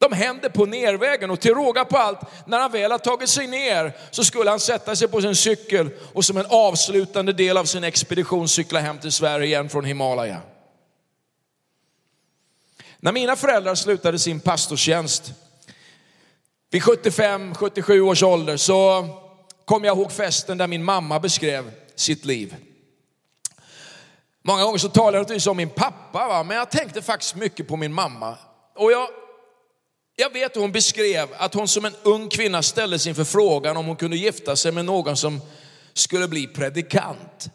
De 0.00 0.12
händer 0.12 0.48
på 0.48 0.66
nervägen 0.66 1.30
och 1.30 1.40
till 1.40 1.54
råga 1.54 1.84
på 1.84 1.96
allt, 1.96 2.20
när 2.46 2.58
han 2.58 2.72
väl 2.72 2.90
har 2.90 2.98
tagit 2.98 3.28
sig 3.28 3.46
ner 3.46 3.96
så 4.10 4.24
skulle 4.24 4.50
han 4.50 4.60
sätta 4.60 4.96
sig 4.96 5.08
på 5.08 5.20
sin 5.20 5.36
cykel 5.36 5.90
och 6.12 6.24
som 6.24 6.36
en 6.36 6.46
avslutande 6.48 7.32
del 7.32 7.56
av 7.56 7.64
sin 7.64 7.84
expedition 7.84 8.48
cykla 8.48 8.80
hem 8.80 8.98
till 8.98 9.12
Sverige 9.12 9.46
igen 9.46 9.68
från 9.68 9.84
Himalaya. 9.84 10.40
När 12.98 13.12
mina 13.12 13.36
föräldrar 13.36 13.74
slutade 13.74 14.18
sin 14.18 14.40
pastorstjänst 14.40 15.32
vid 16.70 16.82
75-77 16.82 18.00
års 18.00 18.22
ålder 18.22 18.56
så 18.56 19.08
kom 19.64 19.84
jag 19.84 19.98
ihåg 19.98 20.12
festen 20.12 20.58
där 20.58 20.66
min 20.66 20.84
mamma 20.84 21.20
beskrev 21.20 21.70
sitt 21.94 22.24
liv. 22.24 22.56
Många 24.42 24.64
gånger 24.64 24.78
så 24.78 24.88
talar 24.88 25.12
jag 25.12 25.22
naturligtvis 25.22 25.46
om 25.46 25.56
min 25.56 25.70
pappa, 25.70 26.28
va? 26.28 26.42
men 26.42 26.56
jag 26.56 26.70
tänkte 26.70 27.02
faktiskt 27.02 27.34
mycket 27.34 27.68
på 27.68 27.76
min 27.76 27.92
mamma. 27.92 28.36
Och 28.74 28.92
jag, 28.92 29.08
jag 30.20 30.32
vet 30.32 30.56
hur 30.56 30.60
hon 30.60 30.72
beskrev 30.72 31.28
att 31.36 31.54
hon 31.54 31.68
som 31.68 31.84
en 31.84 31.94
ung 32.02 32.28
kvinna 32.28 32.62
ställdes 32.62 33.06
inför 33.06 33.24
frågan 33.24 33.76
om 33.76 33.86
hon 33.86 33.96
kunde 33.96 34.16
gifta 34.16 34.56
sig 34.56 34.72
med 34.72 34.84
någon 34.84 35.16
som 35.16 35.40
skulle 35.94 36.28
bli 36.28 36.46
predikant. 36.46 37.50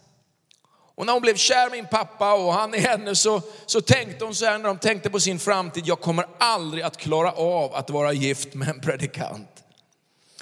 Och 0.96 1.06
när 1.06 1.14
hon 1.14 1.22
blev 1.22 1.36
kär 1.36 1.68
i 1.68 1.72
min 1.72 1.88
pappa 1.88 2.34
och 2.34 2.54
han 2.54 2.74
i 2.74 2.80
henne 2.80 3.16
så, 3.16 3.42
så 3.66 3.82
tänkte 3.82 4.26
hon 4.26 4.36
så 4.36 4.46
här 4.46 4.58
när 4.58 4.68
de 4.68 4.78
tänkte 4.78 5.10
på 5.10 5.20
sin 5.20 5.40
framtid, 5.40 5.84
jag 5.88 6.02
kommer 6.02 6.26
aldrig 6.38 6.84
att 6.84 6.98
klara 6.98 7.32
av 7.32 7.76
att 7.76 7.90
vara 7.90 8.14
gift 8.14 8.54
med 8.54 8.68
en 8.68 8.82
predikant. 8.82 9.50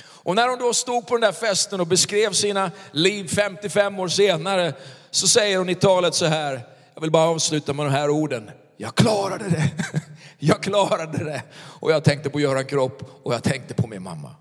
Och 0.06 0.36
när 0.36 0.48
hon 0.48 0.60
då 0.60 0.74
stod 0.74 1.08
på 1.08 1.13
den 1.13 1.22
där 1.22 1.32
festen 1.32 1.80
och 1.80 1.88
beskrev 1.88 2.32
sina 2.32 2.72
liv 2.92 3.27
55 3.27 4.00
år 4.00 4.08
senare 4.08 4.74
så 5.12 5.27
säger 5.27 5.58
hon 5.58 5.70
i 5.70 5.75
talet 5.75 6.15
så 6.15 6.25
här, 6.25 6.62
jag 6.94 7.01
vill 7.01 7.12
bara 7.12 7.30
avsluta 7.30 7.74
med 7.74 7.86
de 7.86 7.92
här 7.92 8.10
orden, 8.10 8.51
jag 8.77 8.96
klarade 8.96 9.50
det, 9.50 9.72
jag 10.45 10.63
klarade 10.63 11.23
det. 11.23 11.43
Och 11.55 11.91
jag 11.91 12.03
tänkte 12.03 12.29
på 12.29 12.39
Göran 12.39 12.65
Kropp 12.65 13.03
och 13.23 13.33
jag 13.33 13.43
tänkte 13.43 13.73
på 13.73 13.88
min 13.88 14.03
mamma. 14.03 14.35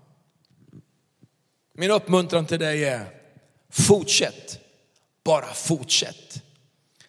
Min 1.77 1.91
uppmuntran 1.91 2.45
till 2.45 2.59
dig 2.59 2.85
är, 2.85 3.05
fortsätt 3.71 4.59
bara 5.23 5.53
fortsätt. 5.53 6.43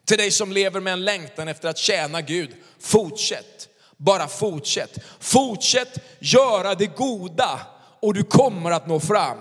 Till 0.04 0.18
dig 0.18 0.30
som 0.30 0.52
lever 0.52 0.80
med 0.80 0.92
en 0.92 1.04
längtan 1.04 1.48
efter 1.48 1.68
att 1.68 1.78
tjäna 1.78 2.20
Gud, 2.20 2.50
fortsätt. 2.80 3.68
Bara 3.96 4.28
fortsätt. 4.28 4.98
Fortsätt 5.20 5.98
göra 6.18 6.74
det 6.74 6.86
goda 6.86 7.60
och 8.00 8.14
du 8.14 8.22
kommer 8.22 8.70
att 8.70 8.86
nå 8.86 9.00
fram. 9.00 9.38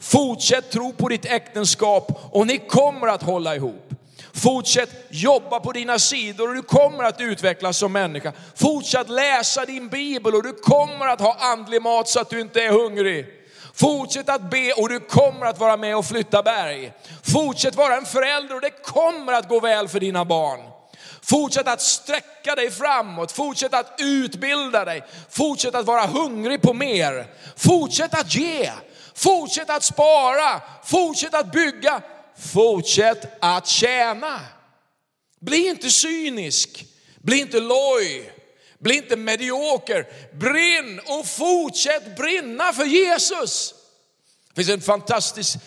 Fortsätt 0.00 0.70
tro 0.70 0.92
på 0.92 1.08
ditt 1.08 1.24
äktenskap 1.24 2.20
och 2.32 2.46
ni 2.46 2.58
kommer 2.58 3.06
att 3.06 3.22
hålla 3.22 3.56
ihop. 3.56 3.93
Fortsätt 4.34 4.90
jobba 5.08 5.60
på 5.60 5.72
dina 5.72 5.98
sidor 5.98 6.48
och 6.48 6.54
du 6.54 6.62
kommer 6.62 7.04
att 7.04 7.20
utvecklas 7.20 7.76
som 7.76 7.92
människa. 7.92 8.32
Fortsätt 8.54 9.08
läsa 9.08 9.64
din 9.64 9.88
bibel 9.88 10.34
och 10.34 10.42
du 10.42 10.52
kommer 10.52 11.06
att 11.06 11.20
ha 11.20 11.36
andlig 11.40 11.82
mat 11.82 12.08
så 12.08 12.20
att 12.20 12.30
du 12.30 12.40
inte 12.40 12.62
är 12.62 12.70
hungrig. 12.70 13.26
Fortsätt 13.74 14.28
att 14.28 14.50
be 14.50 14.72
och 14.72 14.88
du 14.88 15.00
kommer 15.00 15.46
att 15.46 15.60
vara 15.60 15.76
med 15.76 15.96
och 15.96 16.06
flytta 16.06 16.42
berg. 16.42 16.92
Fortsätt 17.22 17.76
vara 17.76 17.96
en 17.96 18.04
förälder 18.06 18.54
och 18.54 18.60
det 18.60 18.82
kommer 18.82 19.32
att 19.32 19.48
gå 19.48 19.60
väl 19.60 19.88
för 19.88 20.00
dina 20.00 20.24
barn. 20.24 20.60
Fortsätt 21.22 21.68
att 21.68 21.82
sträcka 21.82 22.54
dig 22.54 22.70
framåt, 22.70 23.32
fortsätt 23.32 23.74
att 23.74 23.94
utbilda 23.98 24.84
dig, 24.84 25.04
fortsätt 25.30 25.74
att 25.74 25.86
vara 25.86 26.06
hungrig 26.06 26.62
på 26.62 26.74
mer. 26.74 27.26
Fortsätt 27.56 28.20
att 28.20 28.34
ge, 28.34 28.70
fortsätt 29.14 29.70
att 29.70 29.82
spara, 29.82 30.60
fortsätt 30.84 31.34
att 31.34 31.52
bygga, 31.52 32.02
fortsätt 32.38 33.38
att 33.40 33.66
tjäna. 33.66 34.40
Bli 35.40 35.68
inte 35.68 35.90
cynisk, 35.90 36.84
bli 37.22 37.38
inte 37.40 37.60
loj, 37.60 38.32
bli 38.78 38.96
inte 38.96 39.16
medioker. 39.16 40.06
Brinn 40.32 41.00
och 41.06 41.26
fortsätt 41.26 42.16
brinna 42.16 42.72
för 42.72 42.84
Jesus. 42.84 43.74
Det 44.54 44.64
finns 44.64 44.74
en 44.74 44.80
fantastisk 44.80 45.58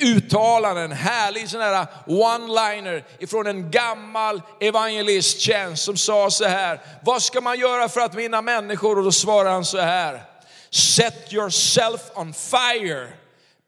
uttalande, 0.00 0.80
en 0.82 0.92
härlig 0.92 1.48
sån 1.48 1.60
här 1.60 1.86
one-liner 2.06 3.04
ifrån 3.18 3.46
en 3.46 3.70
gammal 3.70 4.42
evangelisttjänst 4.60 5.84
som 5.84 5.96
sa 5.96 6.30
så 6.30 6.44
här, 6.44 6.80
vad 7.04 7.22
ska 7.22 7.40
man 7.40 7.58
göra 7.58 7.88
för 7.88 8.00
att 8.00 8.14
vinna 8.14 8.42
människor? 8.42 8.98
Och 8.98 9.04
då 9.04 9.12
svarar 9.12 9.50
han 9.50 9.64
så 9.64 9.78
här, 9.78 10.24
set 10.70 11.32
yourself 11.32 12.00
on 12.14 12.34
fire. 12.34 13.21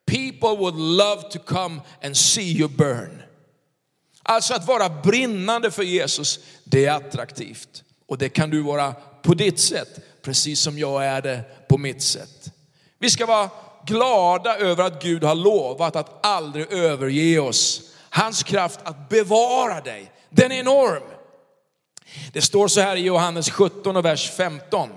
People 0.07 0.57
would 0.57 0.75
love 0.75 1.23
to 1.31 1.39
come 1.39 1.81
and 2.03 2.17
see 2.17 2.53
you 2.53 2.69
burn. 2.69 3.23
Alltså 4.23 4.55
att 4.55 4.67
vara 4.67 4.89
brinnande 4.89 5.71
för 5.71 5.83
Jesus, 5.83 6.39
det 6.65 6.85
är 6.85 6.93
attraktivt. 6.93 7.83
Och 8.07 8.19
det 8.19 8.29
kan 8.29 8.51
du 8.51 8.63
vara 8.63 8.93
på 9.23 9.35
ditt 9.35 9.61
sätt, 9.61 10.01
precis 10.23 10.61
som 10.61 10.79
jag 10.79 11.07
är 11.07 11.23
det 11.23 11.69
på 11.69 11.79
mitt 11.79 12.03
sätt. 12.03 12.53
Vi 12.99 13.11
ska 13.11 13.27
vara 13.27 13.51
glada 13.87 14.57
över 14.57 14.85
att 14.85 15.03
Gud 15.03 15.25
har 15.25 15.35
lovat 15.35 15.97
att 15.97 16.27
aldrig 16.27 16.73
överge 16.73 17.39
oss. 17.39 17.83
Hans 18.11 18.43
kraft 18.43 18.81
att 18.83 19.09
bevara 19.09 19.81
dig, 19.81 20.13
den 20.31 20.53
är 20.53 20.57
enorm. 20.57 21.03
Det 22.33 22.43
står 22.43 22.69
så 22.69 22.81
här 22.81 22.97
i 22.97 23.01
Johannes 23.01 23.51
17 23.51 23.97
och 23.97 24.05
vers 24.05 24.31
15. 24.31 24.89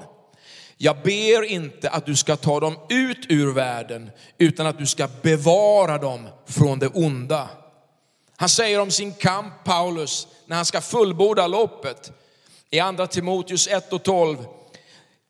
Jag 0.77 1.01
ber 1.03 1.43
inte 1.43 1.89
att 1.89 2.05
du 2.05 2.15
ska 2.15 2.35
ta 2.35 2.59
dem 2.59 2.77
ut 2.89 3.25
ur 3.29 3.53
världen, 3.53 4.11
utan 4.37 4.67
att 4.67 4.77
du 4.77 4.85
ska 4.85 5.07
bevara 5.21 5.97
dem 5.97 6.27
från 6.45 6.79
det 6.79 6.87
onda. 6.87 7.49
Han 8.35 8.49
säger 8.49 8.79
om 8.79 8.91
sin 8.91 9.13
kamp, 9.13 9.53
Paulus, 9.63 10.27
när 10.45 10.55
han 10.55 10.65
ska 10.65 10.81
fullborda 10.81 11.47
loppet 11.47 12.11
i 12.69 12.79
andra 12.79 13.07
Timoteus 13.07 13.67
1 13.67 13.93
och 13.93 14.03
12. 14.03 14.37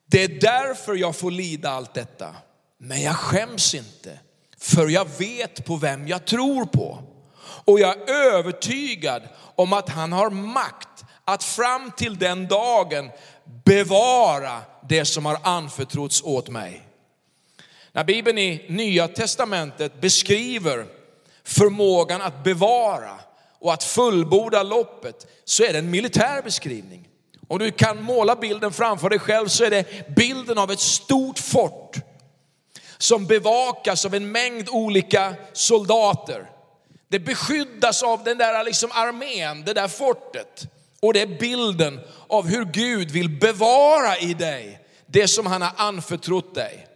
Det 0.06 0.24
är 0.24 0.28
därför 0.28 0.94
jag 0.94 1.16
får 1.16 1.30
lida 1.30 1.70
allt 1.70 1.94
detta. 1.94 2.34
Men 2.78 3.02
jag 3.02 3.16
skäms 3.16 3.74
inte, 3.74 4.18
för 4.58 4.88
jag 4.88 5.06
vet 5.18 5.64
på 5.64 5.76
vem 5.76 6.08
jag 6.08 6.24
tror 6.24 6.64
på. 6.64 7.02
Och 7.64 7.80
jag 7.80 8.08
är 8.08 8.14
övertygad 8.14 9.22
om 9.54 9.72
att 9.72 9.88
han 9.88 10.12
har 10.12 10.30
makt 10.30 11.04
att 11.24 11.44
fram 11.44 11.90
till 11.96 12.18
den 12.18 12.48
dagen 12.48 13.10
bevara 13.64 14.60
det 14.88 15.04
som 15.04 15.26
har 15.26 15.38
anförtrotts 15.42 16.22
åt 16.22 16.48
mig. 16.48 16.82
När 17.92 18.04
Bibeln 18.04 18.38
i 18.38 18.66
Nya 18.68 19.08
Testamentet 19.08 20.00
beskriver 20.00 20.86
förmågan 21.44 22.22
att 22.22 22.44
bevara 22.44 23.20
och 23.58 23.72
att 23.72 23.84
fullborda 23.84 24.62
loppet 24.62 25.26
så 25.44 25.64
är 25.64 25.72
det 25.72 25.78
en 25.78 25.90
militär 25.90 26.42
beskrivning. 26.42 27.08
Om 27.48 27.58
du 27.58 27.70
kan 27.70 28.02
måla 28.02 28.36
bilden 28.36 28.72
framför 28.72 29.10
dig 29.10 29.18
själv 29.18 29.48
så 29.48 29.64
är 29.64 29.70
det 29.70 30.16
bilden 30.16 30.58
av 30.58 30.70
ett 30.70 30.80
stort 30.80 31.38
fort 31.38 31.96
som 32.98 33.26
bevakas 33.26 34.04
av 34.04 34.14
en 34.14 34.32
mängd 34.32 34.68
olika 34.68 35.34
soldater. 35.52 36.50
Det 37.08 37.18
beskyddas 37.18 38.02
av 38.02 38.24
den 38.24 38.38
där 38.38 38.64
liksom 38.64 38.90
armén, 38.92 39.64
det 39.64 39.74
där 39.74 39.88
fortet. 39.88 40.66
Och 41.02 41.12
det 41.12 41.20
är 41.20 41.38
bilden 41.38 42.00
av 42.26 42.46
hur 42.46 42.64
Gud 42.64 43.10
vill 43.10 43.38
bevara 43.38 44.18
i 44.18 44.34
dig 44.34 44.80
det 45.06 45.28
som 45.28 45.46
han 45.46 45.62
har 45.62 45.72
anförtrott 45.76 46.54
dig. 46.54 46.87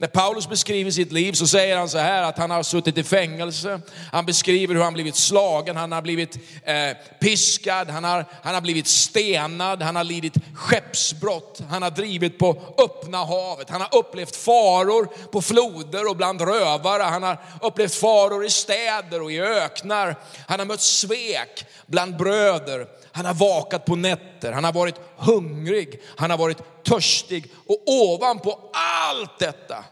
När 0.00 0.08
Paulus 0.08 0.48
beskriver 0.48 0.90
sitt 0.90 1.12
liv 1.12 1.32
så 1.32 1.46
säger 1.46 1.76
han 1.76 1.88
så 1.88 1.98
här 1.98 2.22
att 2.22 2.38
han 2.38 2.50
har 2.50 2.62
suttit 2.62 2.98
i 2.98 3.02
fängelse. 3.02 3.80
Han 4.12 4.26
beskriver 4.26 4.74
hur 4.74 4.82
han 4.82 4.92
blivit 4.92 5.16
slagen, 5.16 5.76
han 5.76 5.92
har 5.92 6.02
blivit 6.02 6.38
eh, 6.64 6.96
piskad, 7.20 7.90
han 7.90 8.04
har, 8.04 8.24
han 8.42 8.54
har 8.54 8.60
blivit 8.60 8.86
stenad, 8.86 9.82
han 9.82 9.96
har 9.96 10.04
lidit 10.04 10.34
skeppsbrott, 10.54 11.60
han 11.70 11.82
har 11.82 11.90
drivit 11.90 12.38
på 12.38 12.74
öppna 12.78 13.24
havet, 13.24 13.70
han 13.70 13.80
har 13.80 13.98
upplevt 13.98 14.36
faror 14.36 15.08
på 15.32 15.42
floder 15.42 16.08
och 16.08 16.16
bland 16.16 16.40
rövare, 16.40 17.02
han 17.02 17.22
har 17.22 17.38
upplevt 17.62 17.94
faror 17.94 18.44
i 18.44 18.50
städer 18.50 19.22
och 19.22 19.32
i 19.32 19.40
öknar, 19.40 20.16
han 20.46 20.58
har 20.58 20.66
mött 20.66 20.80
svek 20.80 21.64
bland 21.86 22.16
bröder, 22.16 22.86
han 23.12 23.26
har 23.26 23.34
vakat 23.34 23.84
på 23.84 23.96
nätter, 24.40 24.52
han 24.52 24.64
har 24.64 24.72
varit 24.72 25.00
hungrig, 25.16 26.00
han 26.16 26.30
har 26.30 26.38
varit 26.38 26.84
törstig 26.84 27.52
och 27.66 27.82
ovanpå 27.86 28.70
allt 28.72 29.38
detta 29.38 29.84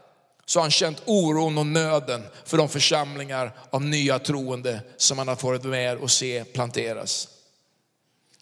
så 0.45 0.59
har 0.59 0.63
han 0.63 0.71
känt 0.71 1.01
oron 1.05 1.57
och 1.57 1.65
nöden 1.65 2.23
för 2.45 2.57
de 2.57 2.69
församlingar 2.69 3.51
av 3.69 3.81
nya 3.81 4.19
troende 4.19 4.81
som 4.97 5.17
han 5.17 5.27
har 5.27 5.35
fått 5.35 5.63
med 5.63 5.97
och 5.97 6.11
se 6.11 6.43
planteras. 6.43 7.27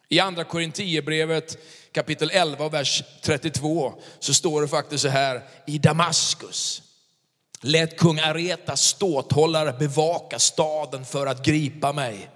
I 0.09 0.19
andra 0.19 0.43
Korintierbrevet 0.43 1.57
kapitel 1.91 2.31
11 2.33 2.69
vers 2.69 3.03
32 3.21 3.93
så 4.19 4.33
står 4.33 4.61
det 4.61 4.67
faktiskt 4.67 5.01
så 5.01 5.09
här, 5.09 5.41
i 5.67 5.77
Damaskus 5.77 6.81
lät 7.61 7.97
kung 7.97 8.19
Aretas 8.19 8.81
ståthållare 8.81 9.73
bevaka 9.79 10.39
staden 10.39 11.05
för 11.05 11.27
att 11.27 11.45
gripa 11.45 11.93
mig. 11.93 12.29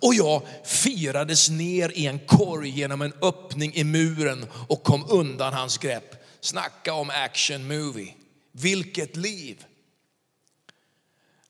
Och 0.00 0.14
jag 0.14 0.42
firades 0.64 1.50
ner 1.50 1.92
i 1.98 2.06
en 2.06 2.18
korg 2.18 2.68
genom 2.68 3.02
en 3.02 3.12
öppning 3.22 3.74
i 3.74 3.84
muren 3.84 4.46
och 4.68 4.82
kom 4.82 5.06
undan 5.08 5.52
hans 5.52 5.78
grepp. 5.78 6.14
Snacka 6.40 6.94
om 6.94 7.10
action 7.10 7.66
movie. 7.68 8.14
Vilket 8.52 9.16
liv! 9.16 9.64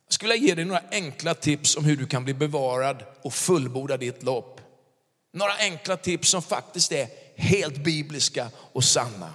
Jag 0.07 0.15
skulle 0.15 0.33
vilja 0.33 0.49
ge 0.49 0.55
dig 0.55 0.65
några 0.65 0.83
enkla 0.91 1.35
tips 1.35 1.77
om 1.77 1.85
hur 1.85 1.97
du 1.97 2.07
kan 2.07 2.25
bli 2.25 2.35
bevarad 2.35 3.05
och 3.23 3.35
fullborda 3.35 3.97
ditt 3.97 4.23
lopp. 4.23 4.61
Några 5.33 5.55
enkla 5.55 5.97
tips 5.97 6.29
som 6.29 6.43
faktiskt 6.43 6.93
är 6.93 7.09
helt 7.37 7.77
bibliska 7.77 8.51
och 8.57 8.85
sanna. 8.85 9.35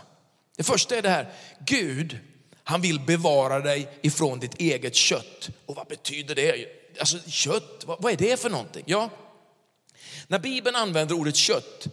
Det 0.58 0.64
första 0.64 0.96
är 0.96 1.02
det 1.02 1.10
här, 1.10 1.34
Gud, 1.60 2.20
han 2.64 2.82
vill 2.82 3.00
bevara 3.00 3.60
dig 3.60 3.90
ifrån 4.02 4.40
ditt 4.40 4.60
eget 4.62 4.96
kött. 4.96 5.50
Och 5.66 5.76
vad 5.76 5.88
betyder 5.88 6.36
det? 6.36 6.79
Alltså 7.00 7.18
kött, 7.28 7.84
vad 7.86 8.14
är 8.14 8.18
det 8.18 8.40
för 8.40 8.50
någonting? 8.50 8.84
Ja, 8.86 9.10
när 10.28 10.40
Bibeln 10.40 10.76
använder 10.76 11.16
ordet 11.16 11.36
kött 11.36 11.88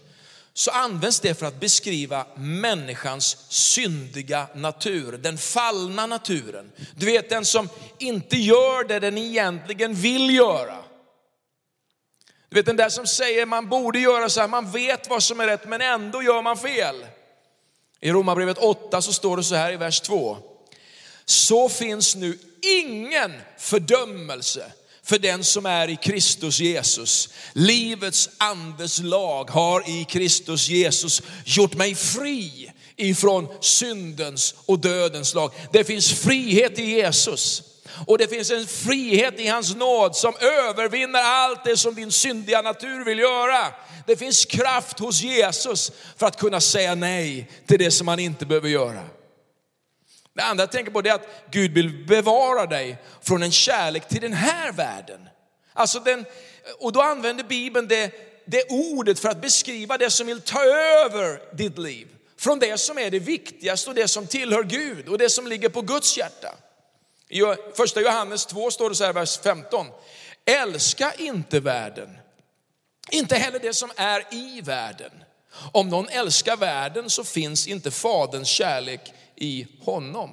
så 0.54 0.70
används 0.70 1.20
det 1.20 1.34
för 1.34 1.46
att 1.46 1.60
beskriva 1.60 2.26
människans 2.36 3.36
syndiga 3.48 4.48
natur, 4.54 5.18
den 5.18 5.38
fallna 5.38 6.06
naturen. 6.06 6.72
Du 6.94 7.06
vet 7.06 7.28
den 7.28 7.44
som 7.44 7.68
inte 7.98 8.36
gör 8.36 8.84
det 8.84 9.00
den 9.00 9.18
egentligen 9.18 9.94
vill 9.94 10.34
göra. 10.34 10.76
Du 12.48 12.56
vet 12.56 12.66
den 12.66 12.76
där 12.76 12.88
som 12.88 13.06
säger 13.06 13.46
man 13.46 13.68
borde 13.68 13.98
göra 13.98 14.28
så 14.28 14.40
här, 14.40 14.48
man 14.48 14.70
vet 14.70 15.08
vad 15.08 15.22
som 15.22 15.40
är 15.40 15.46
rätt 15.46 15.68
men 15.68 15.80
ändå 15.80 16.22
gör 16.22 16.42
man 16.42 16.56
fel. 16.56 17.06
I 18.00 18.10
Romarbrevet 18.10 18.58
8 18.58 19.02
så 19.02 19.12
står 19.12 19.36
det 19.36 19.44
så 19.44 19.54
här 19.54 19.72
i 19.72 19.76
vers 19.76 20.00
2. 20.00 20.38
Så 21.24 21.68
finns 21.68 22.16
nu 22.16 22.38
ingen 22.62 23.32
fördömelse 23.58 24.72
för 25.06 25.18
den 25.18 25.44
som 25.44 25.66
är 25.66 25.88
i 25.88 25.96
Kristus 25.96 26.60
Jesus. 26.60 27.28
Livets 27.52 28.30
andes 28.38 28.98
lag 28.98 29.50
har 29.50 29.90
i 29.90 30.04
Kristus 30.04 30.68
Jesus 30.68 31.22
gjort 31.44 31.74
mig 31.74 31.94
fri 31.94 32.72
ifrån 32.96 33.48
syndens 33.60 34.54
och 34.66 34.78
dödens 34.78 35.34
lag. 35.34 35.52
Det 35.72 35.84
finns 35.84 36.12
frihet 36.12 36.78
i 36.78 36.84
Jesus. 36.84 37.62
Och 38.06 38.18
det 38.18 38.28
finns 38.28 38.50
en 38.50 38.66
frihet 38.66 39.40
i 39.40 39.46
hans 39.46 39.74
nåd 39.74 40.16
som 40.16 40.34
övervinner 40.40 41.22
allt 41.22 41.64
det 41.64 41.76
som 41.76 41.94
din 41.94 42.12
syndiga 42.12 42.62
natur 42.62 43.04
vill 43.04 43.18
göra. 43.18 43.66
Det 44.06 44.16
finns 44.16 44.44
kraft 44.44 44.98
hos 44.98 45.22
Jesus 45.22 45.92
för 46.16 46.26
att 46.26 46.38
kunna 46.38 46.60
säga 46.60 46.94
nej 46.94 47.50
till 47.66 47.78
det 47.78 47.90
som 47.90 48.06
man 48.06 48.18
inte 48.18 48.46
behöver 48.46 48.68
göra. 48.68 49.02
Det 50.36 50.42
andra 50.42 50.62
jag 50.62 50.72
tänker 50.72 50.92
på 50.92 50.98
är 50.98 51.12
att 51.12 51.28
Gud 51.50 51.72
vill 51.74 52.06
bevara 52.06 52.66
dig 52.66 52.98
från 53.22 53.42
en 53.42 53.52
kärlek 53.52 54.08
till 54.08 54.20
den 54.20 54.32
här 54.32 54.72
världen. 54.72 55.28
Alltså 55.72 56.00
den, 56.00 56.24
och 56.78 56.92
då 56.92 57.02
använder 57.02 57.44
Bibeln 57.44 57.88
det, 57.88 58.12
det 58.44 58.70
ordet 58.70 59.18
för 59.18 59.28
att 59.28 59.40
beskriva 59.40 59.98
det 59.98 60.10
som 60.10 60.26
vill 60.26 60.40
ta 60.40 60.64
över 60.64 61.56
ditt 61.56 61.78
liv. 61.78 62.08
Från 62.38 62.58
det 62.58 62.80
som 62.80 62.98
är 62.98 63.10
det 63.10 63.18
viktigaste 63.18 63.90
och 63.90 63.96
det 63.96 64.08
som 64.08 64.26
tillhör 64.26 64.62
Gud 64.62 65.08
och 65.08 65.18
det 65.18 65.30
som 65.30 65.46
ligger 65.46 65.68
på 65.68 65.82
Guds 65.82 66.18
hjärta. 66.18 66.54
I 67.28 67.40
första 67.76 68.00
Johannes 68.00 68.46
2 68.46 68.70
står 68.70 68.90
det 68.90 68.96
så 68.96 69.04
här, 69.04 69.12
vers 69.12 69.38
15. 69.38 69.86
Älska 70.44 71.12
inte 71.18 71.60
världen, 71.60 72.18
inte 73.10 73.36
heller 73.36 73.58
det 73.58 73.74
som 73.74 73.90
är 73.96 74.24
i 74.30 74.60
världen. 74.60 75.12
Om 75.72 75.88
någon 75.88 76.08
älskar 76.08 76.56
världen 76.56 77.10
så 77.10 77.24
finns 77.24 77.66
inte 77.66 77.90
faderns 77.90 78.48
kärlek 78.48 79.12
i 79.36 79.66
honom. 79.80 80.30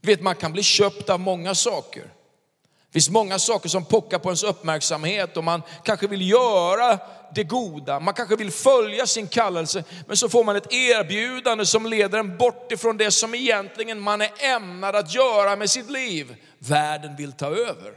Du 0.00 0.06
vet, 0.06 0.22
man 0.22 0.36
kan 0.36 0.52
bli 0.52 0.62
köpt 0.62 1.10
av 1.10 1.20
många 1.20 1.54
saker. 1.54 2.02
Det 2.02 2.92
finns 2.92 3.10
många 3.10 3.38
saker 3.38 3.68
som 3.68 3.84
pockar 3.84 4.18
på 4.18 4.28
ens 4.28 4.42
uppmärksamhet 4.42 5.36
och 5.36 5.44
man 5.44 5.62
kanske 5.84 6.06
vill 6.06 6.30
göra 6.30 6.98
det 7.34 7.44
goda, 7.44 8.00
man 8.00 8.14
kanske 8.14 8.36
vill 8.36 8.50
följa 8.50 9.06
sin 9.06 9.26
kallelse, 9.26 9.84
men 10.06 10.16
så 10.16 10.28
får 10.28 10.44
man 10.44 10.56
ett 10.56 10.72
erbjudande 10.72 11.66
som 11.66 11.86
leder 11.86 12.18
en 12.18 12.38
bort 12.38 12.72
ifrån 12.72 12.96
det 12.96 13.10
som 13.10 13.34
egentligen 13.34 14.00
man 14.00 14.20
är 14.20 14.30
ämnad 14.38 14.96
att 14.96 15.14
göra 15.14 15.56
med 15.56 15.70
sitt 15.70 15.90
liv. 15.90 16.36
Världen 16.58 17.16
vill 17.16 17.32
ta 17.32 17.46
över. 17.46 17.92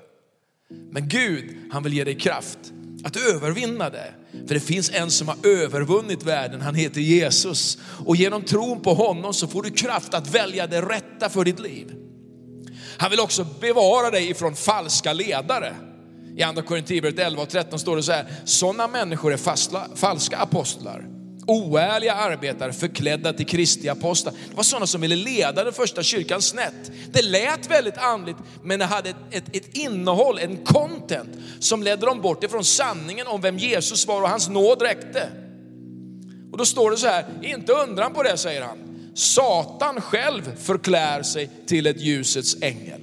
Men 0.68 1.10
Gud, 1.10 1.70
han 1.72 1.84
vill 1.84 1.94
ge 1.94 2.04
dig 2.04 2.20
kraft 2.20 2.60
att 3.06 3.16
övervinna 3.16 3.90
det. 3.90 4.14
För 4.48 4.54
det 4.54 4.60
finns 4.60 4.92
en 4.94 5.12
som 5.12 5.28
har 5.28 5.38
övervunnit 5.44 6.24
världen, 6.24 6.62
han 6.62 6.76
heter 6.76 7.02
Jesus. 7.02 7.78
Och 8.06 8.16
genom 8.16 8.42
tron 8.42 8.82
på 8.82 8.94
honom 8.94 9.34
så 9.34 9.48
får 9.48 9.64
du 9.64 9.70
kraft 9.70 10.14
att 10.14 10.36
välja 10.36 10.68
det 10.68 10.82
rätta 10.82 11.30
för 11.30 11.46
ditt 11.46 11.60
liv. 11.60 11.94
Han 12.98 13.12
vill 13.12 13.20
också 13.20 13.48
bevara 13.62 14.10
dig 14.12 14.30
ifrån 14.30 14.56
falska 14.56 15.14
ledare. 15.14 15.76
I 16.38 16.44
andra 16.44 16.62
Korinthierbrevet 16.62 17.20
11 17.20 17.42
och 17.42 17.50
13 17.50 17.80
står 17.80 17.96
det 17.96 18.04
så 18.04 18.12
här, 18.12 18.26
sådana 18.46 18.88
människor 18.88 19.34
är 19.34 19.38
fastla, 19.38 19.88
falska 19.96 20.38
apostlar 20.38 21.15
oärliga 21.48 22.14
arbetare 22.14 22.74
förklädda 22.74 23.34
till 23.34 23.46
Kristi 23.46 23.90
apostlar. 23.90 24.34
Det 24.50 24.56
var 24.56 24.64
sådana 24.64 24.88
som 24.88 25.02
ville 25.02 25.16
leda 25.16 25.64
den 25.64 25.74
första 25.74 26.04
kyrkan 26.04 26.42
snett. 26.42 26.92
Det 27.12 27.22
lät 27.22 27.72
väldigt 27.72 27.98
andligt, 27.98 28.38
men 28.64 28.80
det 28.80 28.86
hade 28.86 29.10
ett, 29.10 29.16
ett, 29.32 29.56
ett 29.56 29.78
innehåll, 29.78 30.40
en 30.40 30.58
content 30.66 31.30
som 31.60 31.84
ledde 31.84 32.06
dem 32.06 32.22
bort 32.22 32.44
ifrån 32.44 32.64
sanningen 32.64 33.28
om 33.28 33.42
vem 33.42 33.58
Jesus 33.58 34.08
var 34.08 34.22
och 34.22 34.30
hans 34.30 34.50
nåd 34.50 34.82
räckte. 34.82 35.30
Och 36.52 36.58
då 36.58 36.66
står 36.66 36.92
det 36.92 36.98
så 36.98 37.08
här, 37.08 37.26
inte 37.42 37.74
undran 37.74 38.14
på 38.14 38.24
det 38.24 38.38
säger 38.38 38.62
han. 38.62 38.78
Satan 39.16 40.02
själv 40.02 40.58
förklär 40.58 41.24
sig 41.24 41.50
till 41.66 41.88
ett 41.88 42.02
ljusets 42.02 42.58
ängel. 42.62 43.02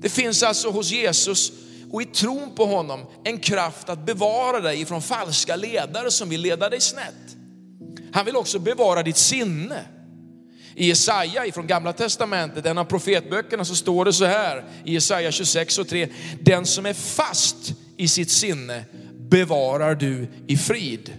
Det 0.00 0.08
finns 0.08 0.42
alltså 0.42 0.70
hos 0.70 0.90
Jesus 0.90 1.52
och 1.92 2.02
i 2.02 2.04
tron 2.04 2.54
på 2.54 2.66
honom 2.66 3.00
en 3.24 3.38
kraft 3.38 3.88
att 3.88 4.06
bevara 4.06 4.60
dig 4.60 4.80
ifrån 4.80 5.02
falska 5.02 5.56
ledare 5.56 6.10
som 6.10 6.28
vill 6.28 6.40
leda 6.40 6.68
dig 6.68 6.80
snett. 6.80 7.36
Han 8.12 8.24
vill 8.24 8.36
också 8.36 8.58
bevara 8.58 9.02
ditt 9.02 9.16
sinne. 9.16 9.84
I 10.74 10.86
Jesaja 10.86 11.52
från 11.52 11.66
gamla 11.66 11.92
testamentet, 11.92 12.66
en 12.66 12.78
av 12.78 12.84
profetböckerna, 12.84 13.64
så 13.64 13.74
står 13.74 14.04
det 14.04 14.12
så 14.12 14.24
här 14.24 14.64
i 14.84 14.92
Jesaja 14.92 15.32
26 15.32 15.78
och 15.78 15.88
3. 15.88 16.08
Den 16.40 16.66
som 16.66 16.86
är 16.86 16.94
fast 16.94 17.72
i 17.96 18.08
sitt 18.08 18.30
sinne 18.30 18.84
bevarar 19.18 19.94
du 19.94 20.28
i 20.46 20.56
frid. 20.56 21.12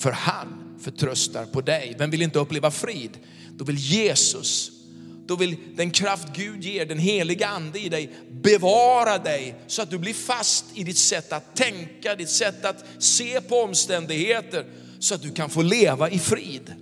För 0.00 0.10
han 0.10 0.78
förtröstar 0.80 1.44
på 1.44 1.60
dig. 1.60 1.94
Vem 1.98 2.10
vill 2.10 2.22
inte 2.22 2.38
uppleva 2.38 2.70
frid? 2.70 3.18
Då 3.50 3.64
vill 3.64 3.76
Jesus 3.76 4.77
då 5.28 5.36
vill 5.36 5.56
den 5.74 5.90
kraft 5.90 6.28
Gud 6.34 6.64
ger, 6.64 6.86
den 6.86 6.98
heliga 6.98 7.48
ande 7.48 7.78
i 7.78 7.88
dig, 7.88 8.10
bevara 8.30 9.18
dig 9.18 9.54
så 9.66 9.82
att 9.82 9.90
du 9.90 9.98
blir 9.98 10.14
fast 10.14 10.64
i 10.74 10.84
ditt 10.84 10.98
sätt 10.98 11.32
att 11.32 11.56
tänka, 11.56 12.14
ditt 12.14 12.30
sätt 12.30 12.64
att 12.64 12.84
se 12.98 13.40
på 13.40 13.56
omständigheter 13.56 14.66
så 14.98 15.14
att 15.14 15.22
du 15.22 15.30
kan 15.30 15.50
få 15.50 15.62
leva 15.62 16.10
i 16.10 16.18
frid. 16.18 16.74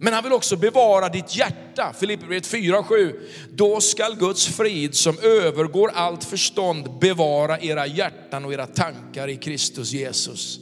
Men 0.00 0.14
han 0.14 0.24
vill 0.24 0.32
också 0.32 0.56
bevara 0.56 1.08
ditt 1.08 1.36
hjärta. 1.36 1.94
Filipperbrevet 2.00 2.52
4.7. 2.52 3.20
Då 3.50 3.80
skall 3.80 4.16
Guds 4.16 4.46
frid 4.46 4.94
som 4.94 5.18
övergår 5.18 5.90
allt 5.94 6.24
förstånd 6.24 6.98
bevara 7.00 7.60
era 7.60 7.86
hjärtan 7.86 8.44
och 8.44 8.52
era 8.52 8.66
tankar 8.66 9.28
i 9.28 9.36
Kristus 9.36 9.92
Jesus. 9.92 10.58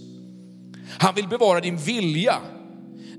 Han 0.98 1.14
vill 1.14 1.28
bevara 1.28 1.60
din 1.60 1.76
vilja. 1.76 2.40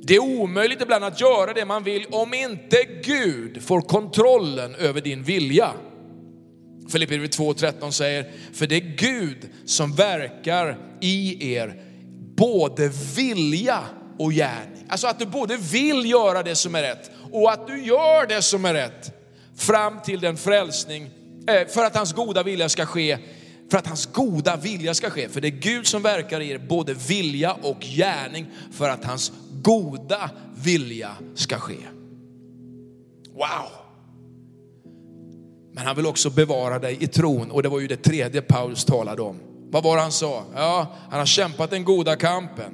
Det 0.10 0.16
är 0.16 0.20
omöjligt 0.20 0.82
ibland 0.82 1.04
att 1.04 1.22
göra 1.22 1.54
det 1.54 1.66
man 1.66 1.84
vill 1.84 2.06
om 2.12 2.34
inte 2.34 2.78
Gud 3.04 3.64
får 3.64 3.82
kontrollen 3.82 4.76
över 4.76 5.02
din 5.02 5.24
vilja. 5.24 5.72
Filipperbrevet 6.92 7.38
2.13 7.38 7.92
säger, 7.92 8.32
för 8.54 8.68
det 8.68 8.76
är 8.76 8.96
Gud 8.98 9.50
som 9.66 9.96
verkar 9.96 10.78
i 11.02 11.54
er 11.54 11.82
både 12.38 12.92
vilja 13.16 13.80
och 14.20 14.32
gärning. 14.32 14.86
Alltså 14.90 15.08
att 15.08 15.20
du 15.20 15.26
både 15.26 15.58
vill 15.58 16.10
göra 16.10 16.44
det 16.44 16.56
som 16.56 16.76
är 16.76 16.82
rätt 16.82 17.12
och 17.32 17.52
att 17.52 17.68
du 17.68 17.86
gör 17.86 18.28
det 18.28 18.42
som 18.42 18.66
är 18.66 18.74
rätt 18.74 19.12
fram 19.58 20.00
till 20.02 20.20
den 20.20 20.38
frälsning, 20.38 21.10
eh, 21.48 21.68
för 21.68 21.86
att 21.86 21.96
hans 21.96 22.14
goda 22.14 22.44
vilja 22.44 22.70
ska 22.70 22.86
ske 22.86 23.18
för 23.72 23.78
att 23.78 23.88
hans 23.88 24.06
goda 24.06 24.56
vilja 24.56 24.94
ska 24.94 25.10
ske. 25.10 25.30
För 25.30 25.42
det 25.42 25.48
är 25.48 25.50
Gud 25.50 25.88
som 25.88 26.02
verkar 26.02 26.42
i 26.42 26.50
er 26.50 26.58
både 26.58 26.94
vilja 26.94 27.54
och 27.54 27.80
gärning 27.82 28.46
för 28.72 28.90
att 28.90 29.06
hans 29.06 29.32
goda 29.62 30.30
vilja 30.64 31.12
ska 31.36 31.56
ske. 31.60 31.78
Wow! 33.34 33.70
Men 35.74 35.86
han 35.86 35.96
vill 35.96 36.06
också 36.06 36.30
bevara 36.30 36.80
dig 36.80 36.98
i 37.00 37.08
tron 37.08 37.52
och 37.52 37.64
det 37.64 37.70
var 37.70 37.80
ju 37.80 37.88
det 37.88 38.04
tredje 38.04 38.42
Paulus 38.42 38.86
talade 38.86 39.22
om. 39.22 39.40
Vad 39.72 39.84
var 39.84 39.96
det 39.96 40.02
han 40.02 40.12
sa? 40.12 40.44
Ja, 40.56 40.88
han 41.10 41.20
har 41.20 41.26
kämpat 41.26 41.70
den 41.70 41.84
goda 41.84 42.16
kampen. 42.16 42.74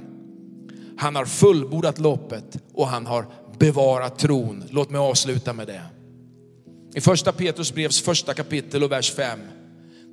Han 0.97 1.15
har 1.15 1.25
fullbordat 1.25 1.99
loppet 1.99 2.57
och 2.73 2.87
han 2.87 3.05
har 3.05 3.25
bevarat 3.57 4.19
tron. 4.19 4.63
Låt 4.69 4.89
mig 4.89 4.99
avsluta 4.99 5.53
med 5.53 5.67
det. 5.67 5.81
I 6.95 7.01
första 7.01 7.31
Petrus 7.31 7.73
brevs 7.73 8.01
första 8.01 8.33
kapitel 8.33 8.83
och 8.83 8.91
vers 8.91 9.13
5. 9.13 9.39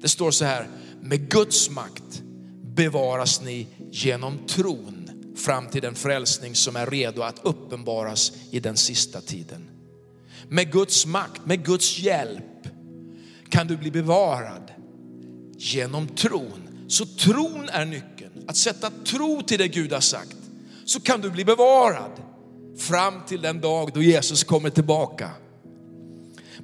Det 0.00 0.08
står 0.08 0.30
så 0.30 0.44
här, 0.44 0.66
med 1.00 1.30
Guds 1.30 1.70
makt 1.70 2.22
bevaras 2.62 3.42
ni 3.42 3.66
genom 3.90 4.38
tron 4.46 5.01
fram 5.42 5.66
till 5.66 5.82
den 5.82 5.94
frälsning 5.94 6.54
som 6.54 6.76
är 6.76 6.86
redo 6.86 7.22
att 7.22 7.40
uppenbaras 7.42 8.32
i 8.50 8.60
den 8.60 8.76
sista 8.76 9.20
tiden. 9.20 9.70
Med 10.48 10.72
Guds 10.72 11.06
makt, 11.06 11.46
med 11.46 11.64
Guds 11.64 11.98
hjälp 11.98 12.68
kan 13.48 13.66
du 13.66 13.76
bli 13.76 13.90
bevarad 13.90 14.72
genom 15.56 16.08
tron. 16.08 16.86
Så 16.88 17.06
tron 17.06 17.68
är 17.68 17.84
nyckeln. 17.84 18.44
Att 18.46 18.56
sätta 18.56 18.90
tro 19.04 19.42
till 19.42 19.58
det 19.58 19.68
Gud 19.68 19.92
har 19.92 20.00
sagt. 20.00 20.36
Så 20.84 21.00
kan 21.00 21.20
du 21.20 21.30
bli 21.30 21.44
bevarad 21.44 22.10
fram 22.78 23.14
till 23.26 23.42
den 23.42 23.60
dag 23.60 23.90
då 23.94 24.02
Jesus 24.02 24.44
kommer 24.44 24.70
tillbaka. 24.70 25.30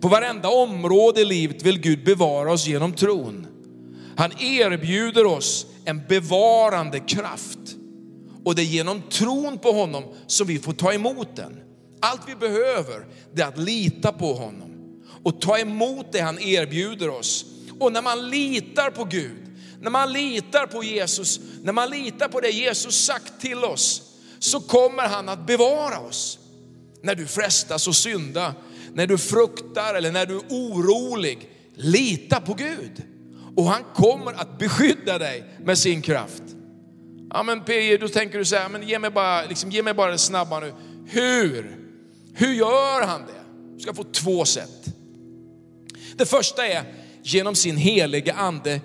På 0.01 0.09
varenda 0.09 0.49
område 0.49 1.21
i 1.21 1.25
livet 1.25 1.63
vill 1.63 1.81
Gud 1.81 2.05
bevara 2.05 2.53
oss 2.53 2.67
genom 2.67 2.93
tron. 2.93 3.47
Han 4.17 4.33
erbjuder 4.41 5.27
oss 5.27 5.67
en 5.85 6.03
bevarande 6.09 7.01
kraft. 7.01 7.78
Och 8.49 8.55
det 8.55 8.63
är 8.63 8.67
genom 8.67 9.03
tron 9.03 9.59
på 9.59 9.73
honom 9.73 10.05
som 10.27 10.47
vi 10.47 10.59
får 10.59 10.73
ta 10.73 10.93
emot 10.93 11.37
den. 11.37 11.61
Allt 12.01 12.21
vi 12.27 12.35
behöver 12.35 13.07
är 13.37 13.45
att 13.45 13.59
lita 13.59 14.13
på 14.13 14.35
honom 14.35 15.03
och 15.23 15.41
ta 15.41 15.59
emot 15.59 16.13
det 16.13 16.21
han 16.21 16.39
erbjuder 16.39 17.09
oss. 17.09 17.45
Och 17.81 17.93
när 17.93 18.03
man 18.03 18.31
litar 18.31 18.91
på 18.91 19.05
Gud, 19.05 19.47
när 19.81 19.91
man 19.91 20.13
litar 20.13 20.67
på 20.67 20.85
Jesus, 20.85 21.41
när 21.63 21.73
man 21.73 21.91
litar 21.91 22.29
på 22.29 22.41
det 22.41 22.51
Jesus 22.51 23.05
sagt 23.05 23.41
till 23.41 23.65
oss, 23.65 24.03
så 24.39 24.61
kommer 24.61 25.09
han 25.09 25.29
att 25.29 25.47
bevara 25.47 25.99
oss. 25.99 26.39
När 27.03 27.15
du 27.15 27.27
frestas 27.27 27.89
att 27.89 27.97
synda, 27.97 28.55
när 28.93 29.07
du 29.07 29.19
fruktar 29.19 29.95
eller 29.95 30.13
när 30.13 30.27
du 30.27 30.37
är 30.37 30.45
orolig, 30.49 31.51
lita 31.75 32.41
på 32.41 32.55
Gud. 32.55 33.03
Och 33.57 33.65
han 33.65 33.85
kommer 33.95 34.33
att 34.33 34.59
beskydda 34.59 35.19
dig 35.19 35.45
med 35.65 35.79
sin 35.79 36.03
kraft. 36.03 36.43
Ja 37.31 37.43
men 37.43 37.65
PJ, 37.65 37.97
då 37.97 38.09
tänker 38.09 38.39
du 38.39 38.45
så 38.45 38.57
här, 38.57 38.69
men 38.69 38.89
ge 38.89 38.99
mig 38.99 39.11
bara, 39.11 39.45
liksom, 39.45 39.71
ge 39.71 39.83
mig 39.83 39.95
bara 39.95 40.11
det 40.11 40.19
snabba 40.19 40.61
nu. 40.61 40.73
Hur? 41.07 41.79
Hur 42.35 42.53
gör 42.53 43.07
han 43.07 43.21
det? 43.21 43.43
Du 43.75 43.81
ska 43.81 43.95
få 43.95 44.05
två 44.05 44.45
sätt. 44.45 44.87
Det 46.17 46.27
första 46.27 46.67
är 46.67 46.85
genom 47.23 47.55
sin 47.55 47.77
heliga 47.77 48.35
ande 48.35 48.81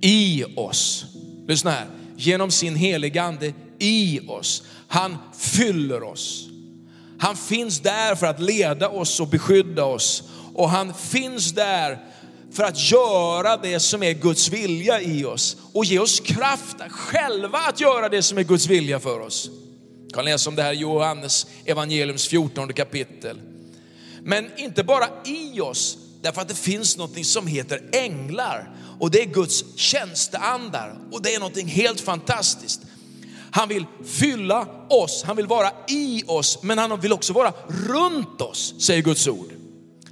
i 0.00 0.44
oss. 0.56 1.04
Lyssna 1.48 1.70
här, 1.70 1.86
genom 2.16 2.50
sin 2.50 2.76
heliga 2.76 3.22
ande 3.22 3.52
i 3.78 4.20
oss. 4.28 4.62
Han 4.88 5.16
fyller 5.38 6.02
oss. 6.02 6.48
Han 7.18 7.36
finns 7.36 7.80
där 7.80 8.14
för 8.14 8.26
att 8.26 8.40
leda 8.40 8.88
oss 8.88 9.20
och 9.20 9.28
beskydda 9.28 9.84
oss. 9.84 10.22
Och 10.54 10.70
han 10.70 10.94
finns 10.94 11.52
där 11.52 11.98
för 12.52 12.64
att 12.64 12.90
göra 12.90 13.56
det 13.56 13.80
som 13.80 14.02
är 14.02 14.12
Guds 14.12 14.48
vilja 14.48 15.00
i 15.00 15.24
oss 15.24 15.56
och 15.72 15.84
ge 15.84 15.98
oss 15.98 16.20
kraft 16.20 16.76
själva 16.90 17.58
att 17.58 17.80
göra 17.80 18.08
det 18.08 18.22
som 18.22 18.38
är 18.38 18.42
Guds 18.42 18.66
vilja 18.66 19.00
för 19.00 19.20
oss. 19.20 19.50
Jag 20.06 20.14
kan 20.14 20.24
läsa 20.24 20.50
om 20.50 20.56
det 20.56 20.62
här 20.62 20.72
i 20.72 20.76
Johannes 20.76 21.46
evangeliums 21.64 22.28
14 22.28 22.72
kapitel. 22.72 23.40
Men 24.22 24.50
inte 24.56 24.84
bara 24.84 25.08
i 25.24 25.60
oss, 25.60 25.98
därför 26.22 26.40
att 26.40 26.48
det 26.48 26.54
finns 26.54 26.96
något 26.96 27.26
som 27.26 27.46
heter 27.46 27.82
änglar 27.92 28.70
och 29.00 29.10
det 29.10 29.22
är 29.22 29.26
Guds 29.26 29.64
tjänsteandar 29.76 30.98
och 31.12 31.22
det 31.22 31.34
är 31.34 31.40
något 31.40 31.58
helt 31.58 32.00
fantastiskt. 32.00 32.80
Han 33.50 33.68
vill 33.68 33.86
fylla 34.04 34.66
oss, 34.88 35.22
han 35.22 35.36
vill 35.36 35.46
vara 35.46 35.70
i 35.88 36.22
oss, 36.26 36.58
men 36.62 36.78
han 36.78 37.00
vill 37.00 37.12
också 37.12 37.32
vara 37.32 37.52
runt 37.68 38.40
oss, 38.40 38.74
säger 38.78 39.02
Guds 39.02 39.28
ord. 39.28 39.52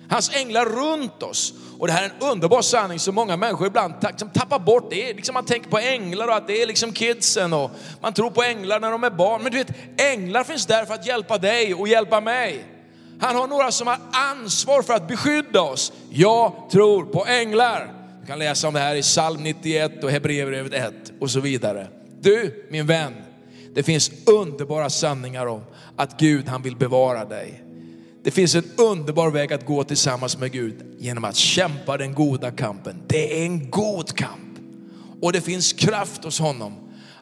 Hans 0.08 0.30
änglar 0.34 0.64
runt 0.64 1.22
oss. 1.22 1.54
Och 1.78 1.86
det 1.86 1.92
här 1.92 2.02
är 2.02 2.10
en 2.20 2.30
underbar 2.30 2.62
sanning 2.62 2.98
som 2.98 3.14
många 3.14 3.36
människor 3.36 3.66
ibland 3.66 3.94
liksom 4.02 4.30
tappar 4.30 4.58
bort. 4.58 4.90
Det 4.90 5.10
är 5.10 5.14
liksom 5.14 5.34
man 5.34 5.44
tänker 5.44 5.70
på 5.70 5.78
änglar 5.78 6.28
och 6.28 6.34
att 6.34 6.46
det 6.46 6.62
är 6.62 6.66
liksom 6.66 6.92
kidsen 6.92 7.52
och 7.52 7.70
man 8.00 8.12
tror 8.12 8.30
på 8.30 8.42
änglar 8.42 8.80
när 8.80 8.90
de 8.90 9.04
är 9.04 9.10
barn. 9.10 9.42
Men 9.42 9.52
du 9.52 9.58
vet, 9.58 10.00
änglar 10.00 10.44
finns 10.44 10.66
där 10.66 10.84
för 10.84 10.94
att 10.94 11.06
hjälpa 11.06 11.38
dig 11.38 11.74
och 11.74 11.88
hjälpa 11.88 12.20
mig. 12.20 12.64
Han 13.20 13.36
har 13.36 13.46
några 13.46 13.70
som 13.70 13.86
har 13.86 13.98
ansvar 14.12 14.82
för 14.82 14.94
att 14.94 15.08
beskydda 15.08 15.60
oss. 15.60 15.92
Jag 16.10 16.52
tror 16.70 17.04
på 17.04 17.26
änglar. 17.26 17.92
Du 18.20 18.26
kan 18.26 18.38
läsa 18.38 18.68
om 18.68 18.74
det 18.74 18.80
här 18.80 18.94
i 18.94 19.02
psalm 19.02 19.42
91 19.42 20.04
och 20.04 20.10
Hebreerbrevet 20.10 20.72
1 20.72 20.94
och 21.20 21.30
så 21.30 21.40
vidare. 21.40 21.86
Du, 22.20 22.66
min 22.70 22.86
vän, 22.86 23.14
det 23.74 23.82
finns 23.82 24.10
underbara 24.26 24.90
sanningar 24.90 25.46
om 25.46 25.62
att 25.96 26.20
Gud 26.20 26.48
han 26.48 26.62
vill 26.62 26.76
bevara 26.76 27.24
dig. 27.24 27.65
Det 28.26 28.32
finns 28.32 28.54
en 28.54 28.64
underbar 28.76 29.30
väg 29.30 29.52
att 29.52 29.66
gå 29.66 29.84
tillsammans 29.84 30.38
med 30.38 30.52
Gud 30.52 30.96
genom 30.98 31.24
att 31.24 31.36
kämpa 31.36 31.96
den 31.96 32.14
goda 32.14 32.50
kampen. 32.50 33.02
Det 33.06 33.40
är 33.40 33.44
en 33.44 33.70
god 33.70 34.16
kamp. 34.16 34.58
Och 35.22 35.32
det 35.32 35.40
finns 35.40 35.72
kraft 35.72 36.24
hos 36.24 36.38
honom 36.38 36.72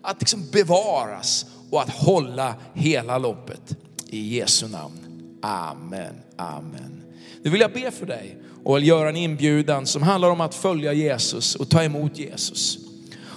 att 0.02 0.20
liksom 0.20 0.46
bevaras 0.52 1.46
och 1.70 1.82
att 1.82 1.90
hålla 1.90 2.54
hela 2.74 3.18
loppet. 3.18 3.76
I 4.06 4.38
Jesu 4.38 4.68
namn. 4.68 4.98
Amen, 5.42 6.14
amen. 6.36 7.02
Nu 7.42 7.50
vill 7.50 7.60
jag 7.60 7.72
be 7.72 7.90
för 7.90 8.06
dig 8.06 8.38
och 8.64 8.80
göra 8.80 9.08
en 9.08 9.16
inbjudan 9.16 9.86
som 9.86 10.02
handlar 10.02 10.30
om 10.30 10.40
att 10.40 10.54
följa 10.54 10.92
Jesus 10.92 11.54
och 11.54 11.68
ta 11.68 11.82
emot 11.82 12.18
Jesus. 12.18 12.78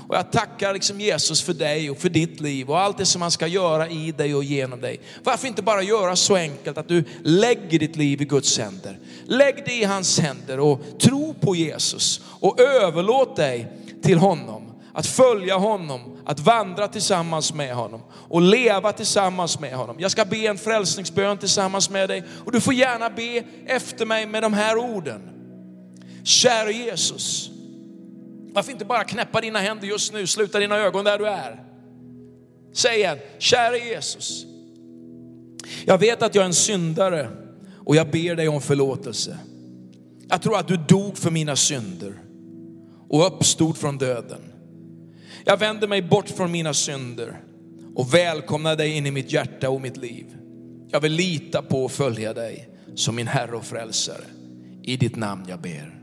Och 0.07 0.15
jag 0.15 0.31
tackar 0.31 0.73
liksom 0.73 1.01
Jesus 1.01 1.41
för 1.41 1.53
dig 1.53 1.89
och 1.89 1.97
för 1.97 2.09
ditt 2.09 2.39
liv 2.39 2.69
och 2.69 2.79
allt 2.79 2.97
det 2.97 3.05
som 3.05 3.21
han 3.21 3.31
ska 3.31 3.47
göra 3.47 3.89
i 3.89 4.11
dig 4.11 4.35
och 4.35 4.43
genom 4.43 4.81
dig. 4.81 4.99
Varför 5.23 5.47
inte 5.47 5.61
bara 5.61 5.81
göra 5.81 6.15
så 6.15 6.35
enkelt 6.35 6.77
att 6.77 6.87
du 6.87 7.03
lägger 7.23 7.79
ditt 7.79 7.95
liv 7.95 8.21
i 8.21 8.25
Guds 8.25 8.57
händer. 8.59 8.99
Lägg 9.25 9.63
det 9.65 9.73
i 9.73 9.83
hans 9.83 10.19
händer 10.19 10.59
och 10.59 10.81
tro 10.99 11.33
på 11.33 11.55
Jesus 11.55 12.21
och 12.39 12.59
överlåt 12.59 13.35
dig 13.35 13.71
till 14.03 14.17
honom. 14.17 14.63
Att 14.93 15.07
följa 15.07 15.57
honom, 15.57 16.17
att 16.25 16.39
vandra 16.39 16.87
tillsammans 16.87 17.53
med 17.53 17.75
honom 17.75 18.01
och 18.11 18.41
leva 18.41 18.91
tillsammans 18.91 19.59
med 19.59 19.73
honom. 19.73 19.95
Jag 19.99 20.11
ska 20.11 20.25
be 20.25 20.37
en 20.37 20.57
frälsningsbön 20.57 21.37
tillsammans 21.37 21.89
med 21.89 22.09
dig 22.09 22.23
och 22.45 22.51
du 22.51 22.61
får 22.61 22.73
gärna 22.73 23.09
be 23.09 23.43
efter 23.65 24.05
mig 24.05 24.25
med 24.25 24.43
de 24.43 24.53
här 24.53 24.77
orden. 24.77 25.21
Kära 26.23 26.71
Jesus, 26.71 27.49
varför 28.57 28.71
inte 28.71 28.85
bara 28.85 29.03
knäppa 29.03 29.41
dina 29.41 29.59
händer 29.59 29.87
just 29.87 30.13
nu, 30.13 30.27
sluta 30.27 30.59
dina 30.59 30.77
ögon 30.77 31.05
där 31.05 31.17
du 31.17 31.27
är. 31.27 31.63
Säg 32.73 32.97
igen, 32.97 33.17
kära 33.37 33.77
Jesus. 33.77 34.45
Jag 35.85 35.97
vet 35.97 36.21
att 36.21 36.35
jag 36.35 36.41
är 36.41 36.45
en 36.45 36.53
syndare 36.53 37.29
och 37.85 37.95
jag 37.95 38.11
ber 38.11 38.35
dig 38.35 38.47
om 38.47 38.61
förlåtelse. 38.61 39.37
Jag 40.29 40.41
tror 40.41 40.57
att 40.57 40.67
du 40.67 40.77
dog 40.77 41.17
för 41.17 41.31
mina 41.31 41.55
synder 41.55 42.13
och 43.09 43.27
uppstod 43.27 43.77
från 43.77 43.97
döden. 43.97 44.41
Jag 45.45 45.57
vänder 45.57 45.87
mig 45.87 46.01
bort 46.01 46.29
från 46.29 46.51
mina 46.51 46.73
synder 46.73 47.39
och 47.95 48.13
välkomnar 48.13 48.75
dig 48.75 48.91
in 48.91 49.05
i 49.05 49.11
mitt 49.11 49.31
hjärta 49.31 49.69
och 49.69 49.81
mitt 49.81 49.97
liv. 49.97 50.25
Jag 50.89 51.01
vill 51.01 51.13
lita 51.13 51.61
på 51.61 51.85
och 51.85 51.91
följa 51.91 52.33
dig 52.33 52.69
som 52.95 53.15
min 53.15 53.27
Herre 53.27 53.55
och 53.55 53.65
Frälsare. 53.65 54.25
I 54.83 54.97
ditt 54.97 55.15
namn 55.15 55.45
jag 55.47 55.61
ber. 55.61 55.99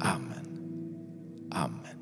Amen. 0.00 0.37
Amen. 1.50 1.98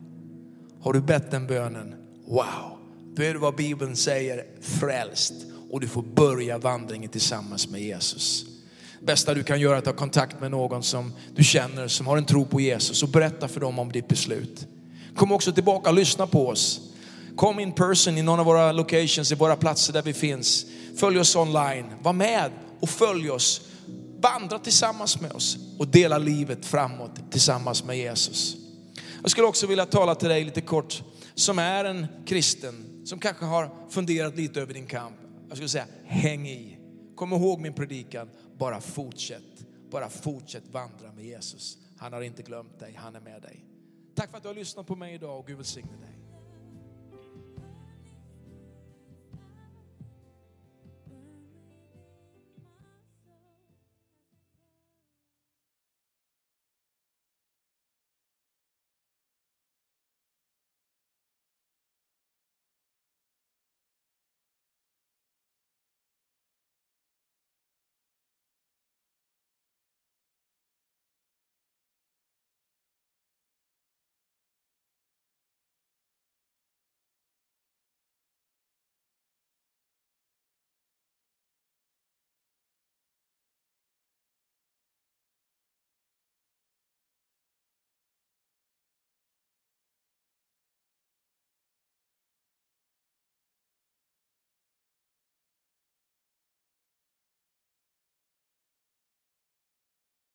Har 0.81 0.93
du 0.93 1.01
bett 1.01 1.31
den 1.31 1.47
bönen? 1.47 1.95
Wow, 2.27 2.79
då 3.15 3.23
är 3.23 3.33
du 3.33 3.39
vad 3.39 3.57
Bibeln 3.57 3.97
säger 3.97 4.45
frälst 4.61 5.35
och 5.71 5.81
du 5.81 5.89
får 5.89 6.03
börja 6.03 6.59
vandringen 6.59 7.11
tillsammans 7.11 7.69
med 7.69 7.81
Jesus. 7.81 8.45
Bästa 9.01 9.35
du 9.35 9.43
kan 9.43 9.61
göra 9.61 9.75
är 9.75 9.79
att 9.79 9.85
ta 9.85 9.93
kontakt 9.93 10.41
med 10.41 10.51
någon 10.51 10.83
som 10.83 11.13
du 11.35 11.45
känner 11.45 11.89
som 11.89 12.07
har 12.07 12.17
en 12.17 12.25
tro 12.25 12.45
på 12.45 12.61
Jesus 12.61 13.03
och 13.03 13.09
berätta 13.09 13.49
för 13.49 13.61
dem 13.61 13.79
om 13.79 13.93
ditt 13.93 14.09
beslut. 14.09 14.67
Kom 15.17 15.33
också 15.33 15.53
tillbaka 15.53 15.91
och 15.91 15.97
lyssna 15.97 16.27
på 16.27 16.49
oss. 16.49 16.81
Kom 17.37 17.61
in 17.61 17.73
person 17.73 18.19
i 18.19 18.23
någon 18.23 18.41
av 18.41 18.47
våra 18.47 18.73
locations, 18.73 19.33
i 19.33 19.35
våra 19.35 19.57
platser 19.57 19.93
där 19.93 20.03
vi 20.03 20.13
finns. 20.13 20.67
Följ 20.97 21.19
oss 21.19 21.37
online, 21.37 21.87
var 22.03 22.13
med 22.13 22.51
och 22.81 22.89
följ 22.89 23.31
oss. 23.31 23.61
Vandra 24.21 24.59
tillsammans 24.59 25.21
med 25.21 25.33
oss 25.33 25.57
och 25.79 25.89
dela 25.89 26.19
livet 26.19 26.67
framåt 26.67 27.31
tillsammans 27.31 27.85
med 27.85 27.99
Jesus. 27.99 28.57
Jag 29.23 29.31
skulle 29.31 29.47
också 29.47 29.67
vilja 29.67 29.87
tala 29.87 30.15
till 30.15 30.29
dig 30.29 30.45
lite 30.45 30.61
kort 30.61 31.03
som 31.35 31.59
är 31.59 31.85
en 31.85 32.07
kristen, 32.27 33.03
som 33.05 33.19
kanske 33.19 33.45
har 33.45 33.71
funderat 33.91 34.37
lite 34.37 34.61
över 34.61 34.75
din 34.75 34.87
kamp. 34.87 35.17
Jag 35.49 35.57
skulle 35.57 35.69
säga, 35.69 35.87
häng 36.05 36.49
i. 36.49 36.79
Kom 37.15 37.33
ihåg 37.33 37.61
min 37.61 37.75
predikan, 37.75 38.31
bara 38.59 38.81
fortsätt. 38.81 39.67
Bara 39.91 40.09
fortsätt 40.09 40.69
vandra 40.73 41.13
med 41.13 41.25
Jesus. 41.25 41.79
Han 41.99 42.13
har 42.13 42.23
inte 42.23 42.43
glömt 42.43 42.79
dig, 42.79 42.95
han 42.97 43.17
är 43.17 43.21
med 43.21 43.43
dig. 43.43 43.65
Tack 44.15 44.31
för 44.31 44.37
att 44.37 44.43
du 44.43 44.49
har 44.49 44.55
lyssnat 44.55 44.87
på 44.87 44.97
mig 44.97 45.15
idag 45.15 45.39
och 45.39 45.47
Gud 45.47 45.57
välsigne 45.57 45.97
dig. 45.97 46.16